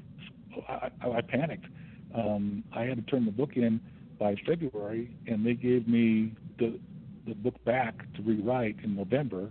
I, 0.69 0.91
I 1.03 1.21
panicked. 1.21 1.67
Um, 2.15 2.63
I 2.75 2.83
had 2.83 2.97
to 2.97 3.03
turn 3.11 3.25
the 3.25 3.33
book 3.33 3.57
in 3.57 3.81
by 4.19 4.37
February, 4.47 5.17
and 5.27 5.45
they 5.45 5.55
gave 5.55 5.89
me 5.89 6.33
the 6.59 6.79
the 7.27 7.35
book 7.35 7.63
back 7.65 8.13
to 8.15 8.23
rewrite 8.23 8.77
in 8.85 8.95
November. 8.95 9.51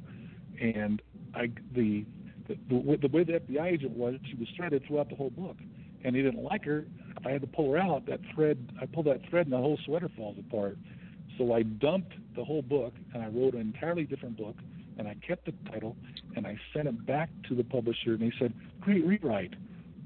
And 0.62 1.02
I 1.36 1.52
the 1.76 2.06
the, 2.48 2.58
the, 2.70 2.98
the 3.02 3.08
way 3.08 3.24
the 3.24 3.40
FBI 3.40 3.74
agent 3.74 3.92
was, 3.92 4.16
she 4.30 4.36
was 4.36 4.48
threaded 4.56 4.84
throughout 4.86 5.10
the 5.10 5.16
whole 5.16 5.30
book, 5.30 5.58
and 6.04 6.16
they 6.16 6.22
didn't 6.22 6.44
like 6.44 6.66
her. 6.66 6.86
If 7.18 7.26
I 7.26 7.32
had 7.32 7.42
to 7.42 7.48
pull 7.48 7.72
her 7.72 7.78
out, 7.78 8.06
that 8.08 8.20
thread, 8.34 8.72
I 8.82 8.86
pulled 8.86 9.08
that 9.08 9.22
thread, 9.30 9.46
and 9.46 9.54
the 9.54 9.58
whole 9.58 9.80
sweater 9.86 10.10
falls 10.16 10.38
apart. 10.40 10.78
So 11.38 11.54
I 11.54 11.64
dumped 11.64 12.14
the 12.36 12.44
whole 12.44 12.62
book, 12.62 12.94
and 13.14 13.24
I 13.24 13.28
wrote 13.28 13.54
an 13.54 13.62
entirely 13.62 14.04
different 14.04 14.38
book, 14.38 14.56
and 14.98 15.08
I 15.08 15.16
kept 15.26 15.46
the 15.46 15.54
title, 15.72 15.96
and 16.36 16.46
I 16.46 16.58
sent 16.74 16.88
it 16.88 17.06
back 17.06 17.30
to 17.50 17.56
the 17.56 17.64
publisher, 17.64 18.14
and 18.14 18.20
they 18.22 18.34
said, 18.40 18.54
"Great 18.82 19.06
rewrite." 19.06 19.54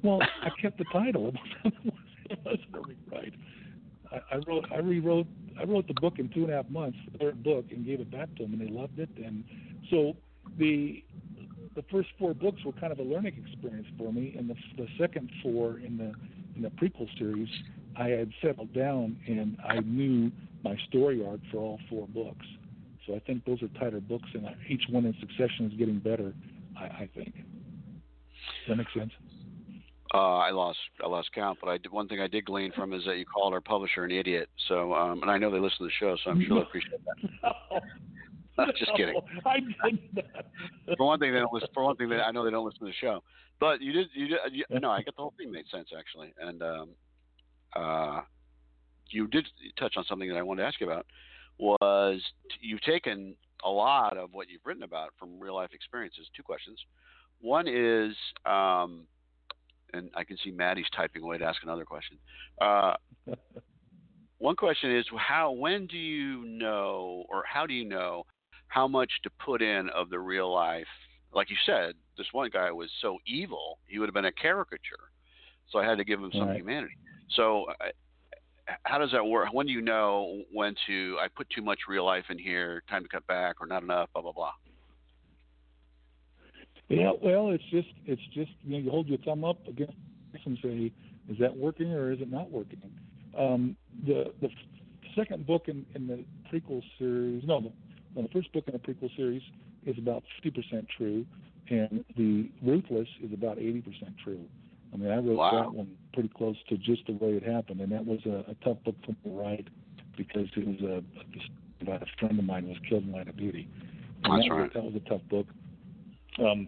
Well, 0.03 0.21
I 0.41 0.49
kept 0.61 0.77
the 0.77 0.85
title. 0.91 1.33
It 2.29 2.39
wasn't 2.43 2.75
a 2.75 2.81
rewrite. 2.81 3.33
I, 4.11 4.35
I 4.35 4.39
wrote, 4.45 4.65
I 4.69 4.79
rewrote, 4.79 5.27
I 5.57 5.63
wrote 5.63 5.87
the 5.87 5.93
book 5.93 6.19
in 6.19 6.27
two 6.27 6.43
and 6.43 6.51
a 6.51 6.57
half 6.57 6.69
months, 6.69 6.97
the 7.09 7.17
third 7.17 7.41
book, 7.41 7.67
and 7.71 7.85
gave 7.85 8.01
it 8.01 8.11
back 8.11 8.27
to 8.35 8.43
them, 8.43 8.51
and 8.51 8.61
they 8.61 8.69
loved 8.69 8.99
it. 8.99 9.07
And 9.15 9.45
so 9.89 10.17
the 10.57 11.05
the 11.75 11.83
first 11.91 12.09
four 12.19 12.33
books 12.33 12.65
were 12.65 12.73
kind 12.73 12.91
of 12.91 12.99
a 12.99 13.03
learning 13.03 13.41
experience 13.45 13.87
for 13.97 14.11
me, 14.11 14.35
and 14.37 14.49
the, 14.49 14.55
the 14.75 14.87
second 14.99 15.31
four 15.41 15.79
in 15.79 15.97
the 15.97 16.11
in 16.57 16.63
the 16.63 16.69
prequel 16.69 17.07
series, 17.17 17.49
I 17.95 18.09
had 18.09 18.31
settled 18.41 18.73
down 18.73 19.17
and 19.27 19.57
I 19.63 19.79
knew 19.79 20.31
my 20.63 20.75
story 20.89 21.25
arc 21.25 21.39
for 21.51 21.57
all 21.57 21.79
four 21.89 22.07
books. 22.07 22.45
So 23.05 23.15
I 23.15 23.19
think 23.19 23.45
those 23.45 23.61
are 23.63 23.67
tighter 23.79 24.01
books, 24.01 24.27
and 24.33 24.45
each 24.69 24.83
one 24.89 25.05
in 25.05 25.15
succession 25.19 25.71
is 25.71 25.73
getting 25.77 25.99
better. 25.99 26.33
I, 26.77 26.83
I 26.83 27.09
think. 27.15 27.33
Does 27.35 27.43
that 28.69 28.75
make 28.75 28.87
sense? 28.95 29.11
Uh, 30.13 30.37
I 30.37 30.51
lost 30.51 30.77
I 31.03 31.07
lost 31.07 31.29
count, 31.33 31.59
but 31.61 31.69
I 31.69 31.77
did, 31.77 31.91
one 31.91 32.07
thing 32.07 32.21
I 32.21 32.27
did 32.27 32.45
glean 32.45 32.71
from 32.71 32.93
is 32.93 33.03
that 33.05 33.17
you 33.17 33.25
called 33.25 33.53
our 33.53 33.61
publisher 33.61 34.05
an 34.05 34.11
idiot. 34.11 34.49
So, 34.69 34.93
um, 34.93 35.21
and 35.21 35.29
I 35.29 35.37
know 35.37 35.51
they 35.51 35.59
listen 35.59 35.79
to 35.79 35.85
the 35.85 35.91
show, 35.99 36.15
so 36.23 36.31
I'm 36.31 36.45
sure 36.45 36.55
they 36.55 36.61
appreciate 36.67 37.01
that. 37.41 37.81
No, 38.57 38.65
Just 38.79 38.91
kidding. 38.95 39.19
I 39.45 39.59
did 39.59 39.75
not. 40.15 40.97
for 40.97 41.05
one 41.05 41.19
thing, 41.19 41.33
they 41.33 41.39
don't 41.39 41.53
listen. 41.53 41.69
For 41.73 41.83
one 41.83 41.97
thing, 41.97 42.09
they, 42.09 42.15
I 42.15 42.31
know 42.31 42.45
they 42.45 42.51
don't 42.51 42.65
listen 42.65 42.79
to 42.79 42.85
the 42.85 42.93
show. 42.99 43.21
But 43.59 43.81
you 43.81 43.91
did. 43.91 44.07
You 44.13 44.27
did. 44.27 44.37
You, 44.51 44.79
no, 44.79 44.91
I 44.91 45.01
get 45.01 45.15
the 45.15 45.21
whole 45.21 45.33
thing 45.37 45.51
made 45.51 45.65
sense 45.71 45.89
actually, 45.97 46.33
and 46.39 46.61
um, 46.61 46.89
uh, 47.75 48.21
you 49.11 49.27
did 49.27 49.47
touch 49.79 49.95
on 49.97 50.05
something 50.05 50.29
that 50.29 50.37
I 50.37 50.41
wanted 50.41 50.61
to 50.61 50.67
ask 50.67 50.79
you 50.79 50.87
about. 50.87 51.05
Was 51.59 52.21
you've 52.61 52.81
taken 52.81 53.35
a 53.65 53.69
lot 53.69 54.17
of 54.17 54.29
what 54.33 54.47
you've 54.49 54.61
written 54.65 54.83
about 54.83 55.09
from 55.17 55.39
real 55.39 55.55
life 55.55 55.69
experiences. 55.73 56.27
Two 56.35 56.43
questions. 56.43 56.79
One 57.41 57.67
is 57.67 58.15
um, 58.45 59.07
and 59.93 60.09
I 60.15 60.23
can 60.23 60.37
see 60.43 60.51
Maddie's 60.51 60.85
typing 60.95 61.23
away 61.23 61.37
to 61.37 61.45
ask 61.45 61.63
another 61.63 61.85
question. 61.85 62.17
Uh, 62.61 62.93
one 64.37 64.55
question 64.55 64.95
is 64.95 65.05
how 65.17 65.51
when 65.51 65.87
do 65.87 65.97
you 65.97 66.45
know 66.45 67.25
or 67.29 67.43
how 67.51 67.65
do 67.65 67.73
you 67.73 67.85
know 67.85 68.23
how 68.67 68.87
much 68.87 69.11
to 69.23 69.29
put 69.43 69.61
in 69.61 69.89
of 69.89 70.09
the 70.09 70.19
real 70.19 70.53
life 70.53 70.85
like 71.33 71.49
you 71.49 71.55
said 71.65 71.93
this 72.17 72.27
one 72.33 72.49
guy 72.51 72.71
was 72.71 72.89
so 73.01 73.17
evil 73.25 73.79
he 73.87 73.97
would 73.99 74.07
have 74.07 74.13
been 74.13 74.25
a 74.25 74.31
caricature 74.31 75.11
So 75.71 75.79
I 75.79 75.85
had 75.85 75.97
to 75.97 76.03
give 76.05 76.19
him 76.21 76.31
some 76.33 76.49
Right. 76.49 76.57
humanity. 76.57 76.97
So 77.35 77.65
I, 77.81 77.91
how 78.83 78.97
does 78.97 79.11
that 79.11 79.25
work? 79.25 79.53
When 79.53 79.65
do 79.65 79.71
you 79.71 79.81
know 79.81 80.43
when 80.51 80.75
to 80.87 81.17
I 81.19 81.27
put 81.27 81.49
too 81.49 81.61
much 81.61 81.79
real 81.87 82.05
life 82.05 82.25
in 82.29 82.37
here, 82.37 82.83
time 82.89 83.03
to 83.03 83.09
cut 83.09 83.25
back, 83.27 83.57
or 83.61 83.67
not 83.67 83.83
enough? 83.83 84.09
Blah 84.13 84.23
blah 84.23 84.31
blah. 84.31 84.51
Yeah, 86.89 87.11
well, 87.21 87.51
it's 87.51 87.63
just 87.71 87.89
it's 88.05 88.21
just 88.33 88.51
you 88.63 88.71
know 88.71 88.77
you 88.77 88.89
hold 88.89 89.07
your 89.07 89.19
thumb 89.19 89.43
up 89.43 89.65
against 89.67 89.93
and 90.45 90.57
say, 90.61 90.91
is 91.29 91.37
that 91.39 91.55
working 91.55 91.91
or 91.93 92.11
is 92.11 92.21
it 92.21 92.31
not 92.31 92.51
working? 92.51 92.81
Um, 93.37 93.75
the 94.05 94.33
the 94.41 94.49
second 95.15 95.45
book 95.45 95.63
in, 95.67 95.85
in 95.95 96.07
the 96.07 96.23
prequel 96.51 96.81
series, 96.97 97.43
no, 97.45 97.61
the, 97.61 97.71
no, 98.15 98.21
the 98.21 98.29
first 98.29 98.51
book 98.53 98.65
in 98.67 98.73
the 98.73 98.79
prequel 98.79 99.13
series 99.15 99.41
is 99.85 99.97
about 99.97 100.23
50% 100.43 100.85
true, 100.97 101.25
and 101.69 102.03
the 102.15 102.49
Ruthless 102.63 103.07
is 103.23 103.33
about 103.33 103.57
80% 103.57 103.83
true. 104.23 104.45
I 104.97 105.03
mean, 105.03 105.11
I 105.11 105.17
wrote 105.17 105.37
Wow. 105.37 105.51
that 105.61 105.73
one 105.73 105.95
pretty 106.13 106.29
close 106.29 106.55
to 106.69 106.77
just 106.77 107.05
the 107.05 107.13
way 107.13 107.33
it 107.33 107.43
happened, 107.43 107.81
and 107.81 107.91
that 107.91 108.05
was 108.05 108.19
a, 108.25 108.49
a 108.49 108.55
tough 108.63 108.77
book 108.83 108.95
for 109.05 109.11
me 109.11 109.17
to 109.25 109.29
write 109.29 109.67
because 110.17 110.47
it 110.55 110.67
was 110.67 110.81
a, 110.81 110.95
a 110.97 111.83
about 111.83 112.01
a 112.01 112.05
friend 112.19 112.39
of 112.39 112.45
mine 112.45 112.67
was 112.67 112.77
killed 112.89 113.03
in 113.03 113.11
Line 113.11 113.27
of 113.27 113.37
Duty. 113.37 113.67
And 114.23 114.33
That's 114.33 114.47
that 114.47 114.55
was, 114.55 114.61
right. 114.61 114.73
that 114.73 114.83
was 114.83 114.95
a 114.95 115.09
tough 115.09 115.21
book. 115.29 115.45
Um, 116.39 116.67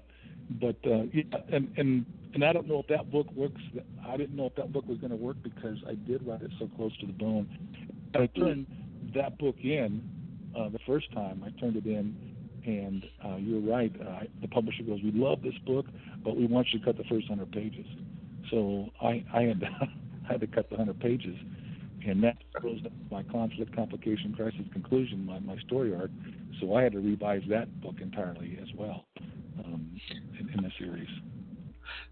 but 0.61 0.75
uh, 0.85 1.03
yeah, 1.13 1.23
and 1.51 1.71
and 1.77 2.05
and 2.33 2.43
I 2.43 2.53
don't 2.53 2.67
know 2.67 2.79
if 2.79 2.87
that 2.87 3.11
book 3.11 3.31
works. 3.33 3.61
I 4.07 4.17
didn't 4.17 4.35
know 4.35 4.45
if 4.45 4.55
that 4.55 4.71
book 4.71 4.87
was 4.87 4.99
going 4.99 5.11
to 5.11 5.15
work 5.15 5.37
because 5.41 5.77
I 5.87 5.95
did 5.95 6.25
write 6.27 6.43
it 6.43 6.51
so 6.59 6.69
close 6.75 6.95
to 6.99 7.07
the 7.07 7.13
bone. 7.13 7.47
I 8.15 8.27
turned 8.27 8.67
that 9.15 9.37
book 9.39 9.55
in 9.63 10.07
uh, 10.57 10.69
the 10.69 10.79
first 10.85 11.11
time. 11.13 11.43
I 11.45 11.59
turned 11.59 11.75
it 11.75 11.85
in, 11.85 12.15
and 12.65 13.03
uh, 13.25 13.37
you're 13.37 13.61
right. 13.61 13.91
Uh, 13.99 14.25
the 14.41 14.47
publisher 14.47 14.83
goes, 14.83 14.99
"We 15.03 15.11
love 15.11 15.41
this 15.41 15.57
book, 15.65 15.87
but 16.23 16.35
we 16.35 16.45
want 16.45 16.67
you 16.71 16.79
to 16.79 16.85
cut 16.85 16.97
the 16.97 17.03
first 17.05 17.27
hundred 17.27 17.51
pages." 17.51 17.85
So 18.51 18.89
I 19.01 19.23
I 19.33 19.43
had 19.43 19.59
to, 19.59 19.67
had 20.29 20.41
to 20.41 20.47
cut 20.47 20.69
the 20.69 20.77
hundred 20.77 20.99
pages, 20.99 21.35
and 22.05 22.23
that 22.23 22.37
closed 22.55 22.83
to 22.83 22.91
my 23.11 23.23
conflict, 23.23 23.75
complication, 23.75 24.33
crisis, 24.35 24.61
conclusion, 24.73 25.25
my 25.25 25.39
my 25.39 25.57
story 25.59 25.93
arc. 25.93 26.11
So 26.59 26.75
I 26.75 26.83
had 26.83 26.93
to 26.93 26.99
revise 26.99 27.43
that 27.49 27.81
book 27.81 27.95
entirely 28.01 28.57
as 28.61 28.67
well 28.77 29.05
um, 29.63 29.99
in, 30.39 30.49
in 30.49 30.63
the 30.63 30.71
series. 30.77 31.09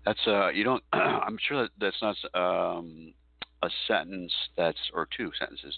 That's 0.05 0.19
uh, 0.27 0.49
you 0.49 0.63
don't. 0.63 0.83
I'm 0.93 1.37
sure 1.47 1.63
that 1.63 1.71
that's 1.79 2.01
not 2.01 2.15
um, 2.33 3.13
a 3.63 3.69
sentence 3.87 4.31
that's 4.55 4.77
or 4.93 5.07
two 5.15 5.31
sentences 5.39 5.77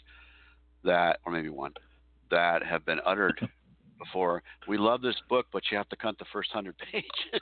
that, 0.84 1.20
or 1.26 1.32
maybe 1.32 1.50
one, 1.50 1.74
that 2.32 2.64
have 2.64 2.86
been 2.86 3.00
uttered 3.06 3.40
before. 3.98 4.44
We 4.68 4.78
love 4.78 5.02
this 5.02 5.16
book, 5.28 5.48
but 5.52 5.64
you 5.72 5.78
have 5.78 5.90
to 5.90 5.96
cut 5.96 6.18
the 6.20 6.26
first 6.32 6.52
hundred 6.52 6.76
pages. 6.92 7.42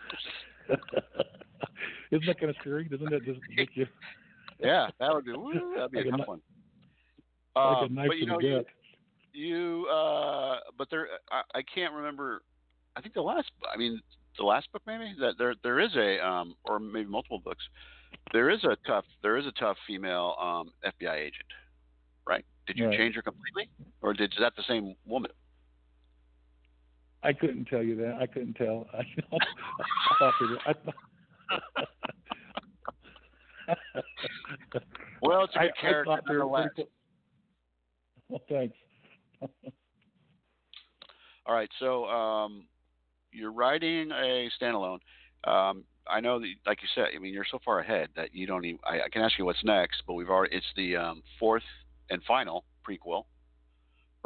Isn't 2.11 2.25
that 2.25 2.39
kind 2.39 2.49
of 2.49 2.55
scary? 2.61 2.85
Doesn't 2.85 3.09
that 3.09 3.25
just 3.25 3.39
make 3.55 3.69
you 3.75 3.87
yeah, 4.59 4.89
that 4.99 5.13
would 5.13 5.25
be 5.25 5.33
woo, 5.33 5.73
that'd 5.75 5.91
be 5.91 5.97
Like 5.97 6.07
a 6.07 6.11
tough 6.11 6.27
one. 6.27 6.41
like 7.55 7.77
Um, 7.81 7.95
but 8.07 8.17
you 8.17 8.25
know, 8.25 8.39
you, 8.39 8.65
you 9.33 9.87
uh, 9.87 10.59
but 10.77 10.87
there, 10.89 11.07
I, 11.31 11.41
I 11.55 11.61
can't 11.73 11.93
remember. 11.93 12.41
I 12.95 13.01
think 13.01 13.13
the 13.13 13.21
last, 13.21 13.51
I 13.71 13.77
mean, 13.77 14.01
the 14.37 14.45
last 14.45 14.71
book 14.71 14.81
maybe 14.87 15.13
that 15.19 15.35
there 15.37 15.53
there 15.63 15.79
is 15.79 15.95
a 15.95 16.25
um, 16.25 16.55
or 16.65 16.79
maybe 16.79 17.09
multiple 17.09 17.39
books. 17.39 17.63
There 18.33 18.49
is 18.49 18.63
a 18.63 18.77
tough, 18.87 19.05
there 19.21 19.37
is 19.37 19.45
a 19.45 19.51
tough 19.53 19.77
female 19.85 20.35
um, 20.39 20.71
FBI 20.85 21.15
agent, 21.15 21.45
right? 22.27 22.45
Did 22.65 22.77
you 22.77 22.87
Right. 22.87 22.97
change 22.97 23.15
her 23.15 23.21
completely, 23.21 23.69
or 24.01 24.13
did 24.13 24.33
is 24.33 24.39
that 24.39 24.53
the 24.55 24.63
same 24.67 24.95
woman? 25.05 25.31
I 27.23 27.33
couldn't 27.33 27.65
tell 27.65 27.83
you 27.83 27.95
that. 27.97 28.17
I 28.21 28.27
couldn't 28.27 28.53
tell. 28.53 28.87
I, 28.93 28.99
I 28.99 30.15
thought 30.19 30.33
they 30.39 30.45
were, 30.47 30.59
I 30.65 30.73
thought, 30.73 30.95
Well, 35.21 35.43
it's 35.43 35.55
a 35.55 35.59
I- 35.61 35.63
good 35.67 35.73
I 35.77 35.81
character 35.81 36.09
were 36.11 36.15
nonetheless. 36.27 36.69
pretty 36.75 36.89
Well, 38.29 38.41
thanks. 38.49 38.75
All 41.45 41.53
right, 41.55 41.69
so 41.79 42.05
um, 42.05 42.67
you're 43.31 43.53
writing 43.53 44.11
a 44.11 44.49
standalone. 44.61 44.99
Um, 45.45 45.85
I 46.09 46.19
know 46.19 46.39
that, 46.39 46.47
like 46.65 46.81
you 46.81 46.87
said, 46.93 47.05
I 47.15 47.19
mean, 47.19 47.33
you're 47.33 47.45
so 47.49 47.59
far 47.63 47.79
ahead 47.79 48.09
that 48.15 48.33
you 48.35 48.45
don't 48.47 48.65
even. 48.65 48.79
I, 48.85 49.01
I 49.01 49.09
can 49.09 49.21
ask 49.21 49.37
you 49.37 49.45
what's 49.45 49.63
next, 49.63 50.03
but 50.05 50.13
we've 50.15 50.29
already. 50.29 50.55
It's 50.55 50.65
the 50.75 50.97
um, 50.97 51.23
fourth 51.39 51.63
and 52.09 52.21
final 52.23 52.65
prequel, 52.87 53.23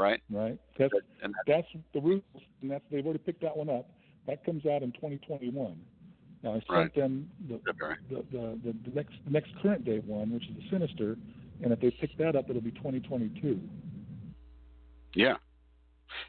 right? 0.01 0.21
Right. 0.29 0.57
That's 0.77 0.93
And 1.23 1.33
that's 1.47 1.67
the 1.93 2.01
root, 2.01 2.23
and 2.61 2.71
that's 2.71 2.83
they've 2.91 3.05
already 3.05 3.19
picked 3.19 3.41
that 3.41 3.55
one 3.55 3.69
up. 3.69 3.89
That 4.27 4.43
comes 4.45 4.65
out 4.65 4.83
in 4.83 4.91
2021. 4.93 5.79
Now 6.43 6.49
I 6.51 6.53
sent 6.55 6.69
Right. 6.69 6.95
them 6.95 7.29
the, 7.47 7.59
the, 7.65 8.23
the, 8.31 8.59
the, 8.63 8.75
the 8.89 8.95
next 8.95 9.13
next 9.29 9.51
current 9.61 9.85
date 9.85 10.03
one, 10.05 10.31
which 10.33 10.47
is 10.49 10.55
the 10.55 10.69
Sinister, 10.69 11.15
and 11.63 11.71
if 11.71 11.79
they 11.79 11.91
pick 11.91 12.17
that 12.17 12.35
up, 12.35 12.49
it'll 12.49 12.61
be 12.61 12.71
2022. 12.71 13.59
Yeah, 15.13 15.35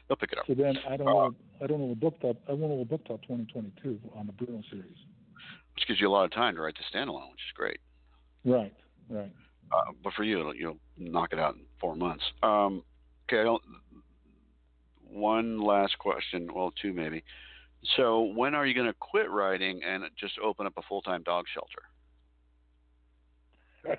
they'll 0.07 0.17
pick 0.17 0.31
it 0.33 0.37
up. 0.39 0.45
So 0.47 0.53
then 0.53 0.77
I 0.87 0.97
don't 0.97 1.07
Uh, 1.07 1.11
know 1.11 1.35
I 1.61 1.67
don't 1.67 1.79
know 1.79 1.91
a 1.91 1.95
book 1.95 2.19
top 2.21 2.37
I 2.49 2.53
won't 2.53 2.73
know 2.73 2.81
a 2.81 2.85
book 2.85 3.05
top 3.07 3.21
2022 3.23 3.99
on 4.15 4.27
the 4.27 4.33
Bruno 4.33 4.61
series. 4.69 4.97
which 5.75 5.87
gives 5.87 5.99
you 6.01 6.07
a 6.07 6.11
lot 6.11 6.25
of 6.25 6.31
time 6.31 6.55
to 6.55 6.61
write 6.61 6.75
the 6.75 6.97
standalone, 6.97 7.31
which 7.31 7.39
is 7.39 7.53
great. 7.55 7.79
Right. 8.45 8.73
Right. 9.09 9.31
Uh, 9.71 9.91
but 10.03 10.13
for 10.13 10.23
you, 10.23 10.53
you'll 10.53 10.77
knock 10.97 11.29
it 11.33 11.39
out 11.39 11.55
in 11.55 11.61
four 11.79 11.95
months. 11.95 12.23
Um, 12.43 12.83
okay, 13.27 13.41
I 13.41 13.43
don't, 13.43 13.61
one 15.09 15.61
last 15.61 15.97
question, 15.99 16.49
well, 16.53 16.73
two 16.81 16.93
maybe. 16.93 17.23
So, 17.97 18.21
when 18.21 18.55
are 18.55 18.65
you 18.65 18.73
going 18.73 18.87
to 18.87 18.95
quit 18.99 19.29
writing 19.29 19.81
and 19.83 20.03
just 20.17 20.33
open 20.43 20.65
up 20.65 20.73
a 20.77 20.81
full 20.83 21.01
time 21.01 21.23
dog 21.23 21.45
shelter? 21.53 21.83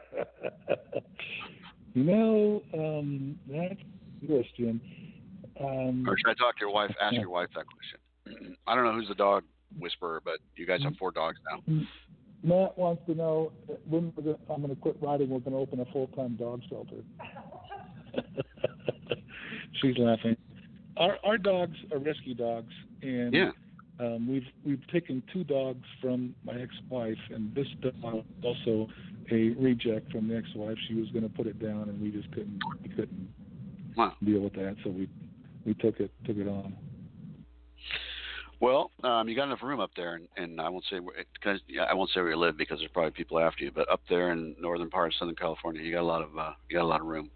you 1.95 2.05
know, 2.05 2.63
um, 2.73 3.39
that's 3.47 3.75
a 4.23 4.27
question. 4.27 4.81
Um, 5.61 6.09
Or 6.09 6.17
should 6.17 6.31
I 6.31 6.35
talk 6.35 6.57
to 6.57 6.61
your 6.61 6.73
wife? 6.73 6.91
Ask 7.01 7.15
your 7.15 7.29
wife 7.29 7.49
that 7.55 7.67
question. 7.67 8.57
I 8.67 8.75
don't 8.75 8.85
know 8.85 8.95
who's 8.95 9.09
the 9.09 9.15
dog 9.15 9.45
whisperer, 9.79 10.23
but 10.25 10.39
you 10.57 10.67
guys 10.67 10.83
have 10.83 10.97
four 10.97 11.11
dogs 11.11 11.37
now. 11.51 11.85
Matt 12.43 12.77
wants 12.77 13.03
to 13.07 13.15
know 13.15 13.53
when 13.89 14.13
we're 14.17 14.23
gonna, 14.23 14.39
I'm 14.51 14.63
going 14.63 14.75
to 14.75 14.81
quit 14.81 14.97
writing. 15.01 15.31
We're 15.31 15.41
going 15.41 15.53
to 15.53 15.59
open 15.59 15.81
a 15.81 15.87
full-time 15.93 16.37
dog 16.37 16.63
shelter. 16.69 16.97
She's 19.81 19.97
laughing. 19.99 20.37
Our 20.97 21.19
our 21.25 21.39
dogs 21.39 21.77
are 21.93 21.99
rescue 21.99 22.35
dogs, 22.35 22.73
and 23.03 23.33
Yeah. 23.35 23.51
um, 23.99 24.29
we've 24.29 24.47
we've 24.65 24.87
taken 24.89 25.23
two 25.33 25.45
dogs 25.45 25.85
from 26.01 26.35
my 26.45 26.55
ex-wife, 26.61 27.19
and 27.31 27.55
this 27.55 27.67
dog 27.83 28.25
also 28.43 28.89
a 29.31 29.51
reject 29.59 30.13
from 30.13 30.29
the 30.29 30.37
ex-wife. 30.37 30.77
She 30.89 30.95
was 30.95 31.09
going 31.11 31.23
to 31.25 31.35
put 31.35 31.47
it 31.47 31.59
down, 31.61 31.89
and 31.89 32.01
we 32.01 32.11
just 32.11 32.31
couldn't 32.33 32.61
we 32.83 32.89
couldn't 32.91 33.29
Wow. 33.97 34.13
deal 34.25 34.41
with 34.41 34.55
that, 34.55 34.77
so 34.85 34.91
we 34.91 35.09
we 35.65 35.75
took 35.75 36.01
it 36.01 36.11
took 36.25 36.37
it 36.37 36.49
on. 36.49 36.77
Well, 38.61 38.93
um, 39.03 39.29
you 39.29 39.35
got 39.37 39.45
enough 39.45 39.63
room 39.63 39.81
up 39.81 39.91
there, 39.97 40.15
and, 40.15 40.29
and 40.37 40.61
I 40.61 40.69
won't 40.69 40.85
say 40.89 40.99
where, 41.01 41.17
cause, 41.43 41.59
yeah, 41.69 41.83
I 41.83 41.93
won't 41.95 42.09
say 42.11 42.21
where 42.21 42.31
you 42.31 42.37
live 42.37 42.57
because 42.57 42.79
there's 42.79 42.91
probably 42.93 43.11
people 43.11 43.39
after 43.39 43.65
you. 43.65 43.71
But 43.75 43.91
up 43.91 44.01
there 44.09 44.31
in 44.33 44.55
northern 44.59 44.89
part 44.89 45.09
of 45.09 45.15
Southern 45.19 45.35
California, 45.35 45.83
you 45.83 45.93
got 45.93 46.03
a 46.03 46.07
lot 46.07 46.23
of 46.23 46.39
uh, 46.39 46.53
you 46.71 46.77
got 46.77 46.85
a 46.85 46.87
lot 46.87 47.01
of 47.01 47.07
room. 47.07 47.31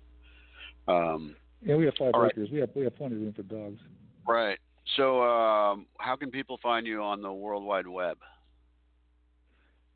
Um, 0.89 1.37
Yeah, 1.63 1.77
we 1.77 1.85
have 1.85 1.95
five 1.99 2.13
All 2.15 2.23
right. 2.23 2.33
acres. 2.33 2.49
We 2.51 2.59
have 2.61 2.71
we 2.75 2.85
have 2.85 2.97
plenty 2.97 3.17
of 3.17 3.21
room 3.23 3.33
for 3.35 3.43
dogs. 3.43 3.81
right. 4.27 4.59
So, 4.97 5.23
um, 5.23 5.85
how 5.99 6.17
can 6.17 6.31
people 6.31 6.59
find 6.63 6.87
you 6.87 7.03
on 7.03 7.21
the 7.21 7.31
World 7.31 7.63
Wide 7.63 7.87
Web? 7.87 8.17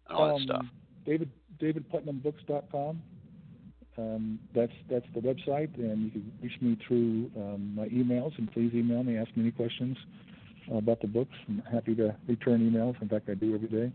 And 0.09 0.18
all 0.18 0.26
that 0.28 0.34
um, 0.34 0.43
stuff. 0.43 0.64
David 1.07 1.30
DavidPutnamBooks.com. 1.61 3.03
Um, 3.99 4.38
that's 4.55 4.72
that's 4.90 5.07
the 5.14 5.20
website, 5.20 5.74
and 5.78 6.05
you 6.05 6.11
can 6.11 6.32
reach 6.43 6.61
me 6.61 6.78
through 6.86 7.30
um, 7.36 7.74
my 7.74 7.86
emails. 7.88 8.36
And 8.38 8.53
please 8.53 8.72
email 8.74 9.03
me, 9.03 9.16
ask 9.16 9.28
me 9.36 9.45
any 9.45 9.51
questions 9.51 9.97
uh, 10.70 10.76
about 10.76 11.01
the 11.01 11.07
books. 11.07 11.34
I'm 11.49 11.62
happy 11.72 11.95
to 11.97 12.14
return 12.28 12.61
emails. 12.70 13.01
In 13.03 13.09
fact, 13.09 13.28
I 13.30 13.34
do 13.34 13.55
every 13.55 13.68
day. 13.68 13.93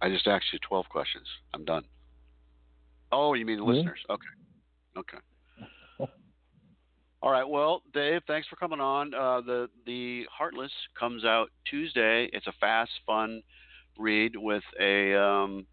I 0.00 0.08
just 0.08 0.26
asked 0.26 0.46
you 0.52 0.58
12 0.68 0.88
questions. 0.88 1.26
I'm 1.54 1.64
done. 1.64 1.84
Oh, 3.12 3.34
you 3.34 3.46
mean 3.46 3.58
the 3.58 3.64
Really? 3.64 3.78
listeners? 3.78 3.98
Okay. 4.10 4.26
Okay. 4.98 5.18
All 7.22 7.30
right. 7.30 7.48
Well, 7.48 7.82
Dave, 7.92 8.22
thanks 8.26 8.46
for 8.48 8.56
coming 8.56 8.80
on. 8.80 9.14
Uh, 9.14 9.40
the 9.40 9.68
the 9.86 10.24
Heartless 10.30 10.72
comes 10.98 11.24
out 11.24 11.50
Tuesday. 11.68 12.28
It's 12.32 12.46
a 12.46 12.52
fast, 12.60 12.90
fun 13.06 13.42
read 13.98 14.36
with 14.36 14.62
a 14.80 15.14
um, 15.14 15.66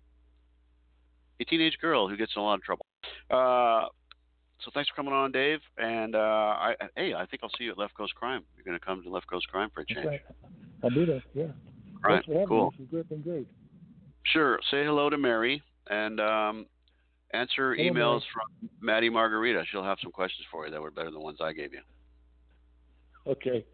a 1.39 1.45
teenage 1.45 1.77
girl 1.81 2.07
who 2.07 2.17
gets 2.17 2.33
in 2.35 2.41
a 2.41 2.45
lot 2.45 2.55
of 2.55 2.63
trouble. 2.63 2.85
Uh, 3.29 3.87
so 4.63 4.71
thanks 4.73 4.89
for 4.89 4.95
coming 4.95 5.13
on, 5.13 5.31
Dave. 5.31 5.59
And 5.77 6.15
uh, 6.15 6.19
I, 6.19 6.75
hey, 6.95 7.13
I 7.13 7.25
think 7.25 7.43
I'll 7.43 7.51
see 7.57 7.65
you 7.65 7.71
at 7.71 7.77
Left 7.77 7.95
Coast 7.95 8.15
Crime. 8.15 8.43
You're 8.55 8.63
going 8.63 8.79
to 8.79 8.85
come 8.85 9.03
to 9.03 9.09
Left 9.09 9.27
Coast 9.27 9.47
Crime 9.49 9.69
for 9.73 9.81
a 9.81 9.85
change. 9.85 10.05
Okay. 10.05 10.21
I'll 10.83 10.89
do 10.89 11.05
that. 11.05 11.21
Yeah. 11.33 11.43
All 11.43 11.49
right. 12.03 12.13
Thanks 12.15 12.25
for 12.27 12.33
having 12.33 12.47
Cool. 12.47 12.73
This 12.79 12.87
has 12.99 13.05
been 13.07 13.21
great. 13.21 13.47
Sure. 14.23 14.59
Say 14.71 14.85
hello 14.85 15.09
to 15.09 15.17
Mary 15.17 15.61
and 15.89 16.19
um, 16.21 16.65
answer 17.33 17.75
Hello, 17.75 17.91
emails 17.91 18.21
from 18.33 18.69
Maddie 18.81 19.09
Margarita. 19.09 19.63
She'll 19.71 19.83
have 19.83 19.97
some 20.01 20.11
questions 20.11 20.45
for 20.51 20.65
you 20.65 20.71
that 20.71 20.81
were 20.81 20.91
better 20.91 21.07
than 21.07 21.15
the 21.15 21.19
ones 21.19 21.39
I 21.41 21.53
gave 21.53 21.73
you. 21.73 21.81
Okay. 23.27 23.65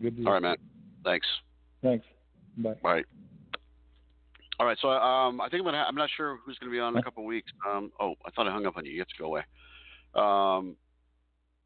Good. 0.00 0.16
Deal. 0.16 0.26
All 0.26 0.34
right, 0.34 0.42
Matt. 0.42 0.58
Thanks. 1.04 1.26
Thanks. 1.82 2.06
Bye. 2.56 2.74
Bye. 2.82 3.02
All 4.60 4.66
right, 4.66 4.78
so 4.82 4.88
um, 4.88 5.40
I 5.40 5.48
think 5.48 5.60
I'm 5.60 5.66
gonna. 5.66 5.84
I'm 5.86 5.94
not 5.94 6.10
sure 6.16 6.38
who's 6.44 6.58
gonna 6.58 6.72
be 6.72 6.80
on 6.80 6.94
in 6.94 6.98
a 6.98 7.02
couple 7.02 7.22
of 7.22 7.28
weeks. 7.28 7.50
Um, 7.68 7.92
oh, 8.00 8.14
I 8.26 8.30
thought 8.32 8.48
I 8.48 8.52
hung 8.52 8.66
up 8.66 8.76
on 8.76 8.84
you. 8.84 8.90
You 8.90 8.98
have 8.98 9.08
to 9.08 9.14
go 9.16 9.26
away. 9.26 9.42
Um, 10.16 10.74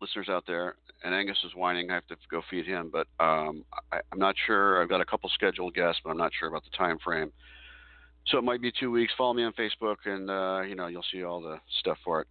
listeners 0.02 0.28
out 0.28 0.44
there, 0.46 0.76
and 1.02 1.14
Angus 1.14 1.38
is 1.44 1.54
whining. 1.54 1.90
I 1.90 1.94
have 1.94 2.06
to 2.08 2.16
go 2.30 2.42
feed 2.50 2.66
him, 2.66 2.90
but 2.92 3.06
um, 3.18 3.64
I, 3.90 4.00
am 4.12 4.18
not 4.18 4.34
sure. 4.46 4.82
I've 4.82 4.90
got 4.90 5.00
a 5.00 5.06
couple 5.06 5.30
scheduled 5.30 5.74
guests, 5.74 6.02
but 6.04 6.10
I'm 6.10 6.18
not 6.18 6.32
sure 6.38 6.48
about 6.48 6.64
the 6.64 6.76
time 6.76 6.98
frame. 7.02 7.32
So 8.26 8.38
it 8.38 8.44
might 8.44 8.62
be 8.62 8.72
two 8.78 8.90
weeks. 8.90 9.12
Follow 9.16 9.34
me 9.34 9.42
on 9.42 9.52
Facebook, 9.52 9.96
and 10.06 10.30
uh, 10.30 10.62
you 10.66 10.74
know 10.74 10.86
you'll 10.86 11.04
see 11.12 11.24
all 11.24 11.40
the 11.40 11.58
stuff 11.80 11.98
for 12.04 12.20
it. 12.20 12.28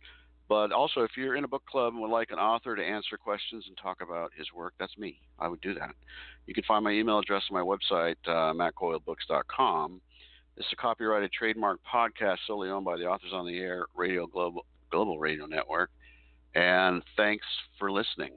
But 0.47 0.73
also, 0.73 1.03
if 1.03 1.11
you're 1.15 1.37
in 1.37 1.45
a 1.45 1.47
book 1.47 1.63
club 1.65 1.93
and 1.93 2.01
would 2.01 2.11
like 2.11 2.31
an 2.31 2.37
author 2.37 2.75
to 2.75 2.83
answer 2.83 3.17
questions 3.17 3.63
and 3.67 3.77
talk 3.77 4.01
about 4.01 4.31
his 4.37 4.47
work, 4.53 4.73
that's 4.77 4.97
me. 4.97 5.17
I 5.39 5.47
would 5.47 5.61
do 5.61 5.73
that. 5.75 5.91
You 6.45 6.53
can 6.53 6.65
find 6.65 6.83
my 6.83 6.91
email 6.91 7.19
address 7.19 7.43
on 7.49 7.55
my 7.55 7.63
website, 7.63 8.17
uh, 8.27 8.53
mattcoylebooks.com. 8.53 10.01
This 10.57 10.65
is 10.65 10.73
a 10.73 10.75
copyrighted 10.75 11.31
trademark 11.31 11.79
podcast 11.89 12.39
solely 12.45 12.69
owned 12.69 12.83
by 12.83 12.97
the 12.97 13.05
Authors 13.05 13.31
on 13.33 13.47
the 13.47 13.57
Air 13.59 13.85
Radio 13.95 14.27
Global, 14.27 14.65
Global 14.91 15.19
Radio 15.19 15.45
Network. 15.45 15.89
And 16.53 17.01
thanks 17.15 17.45
for 17.79 17.89
listening. 17.89 18.31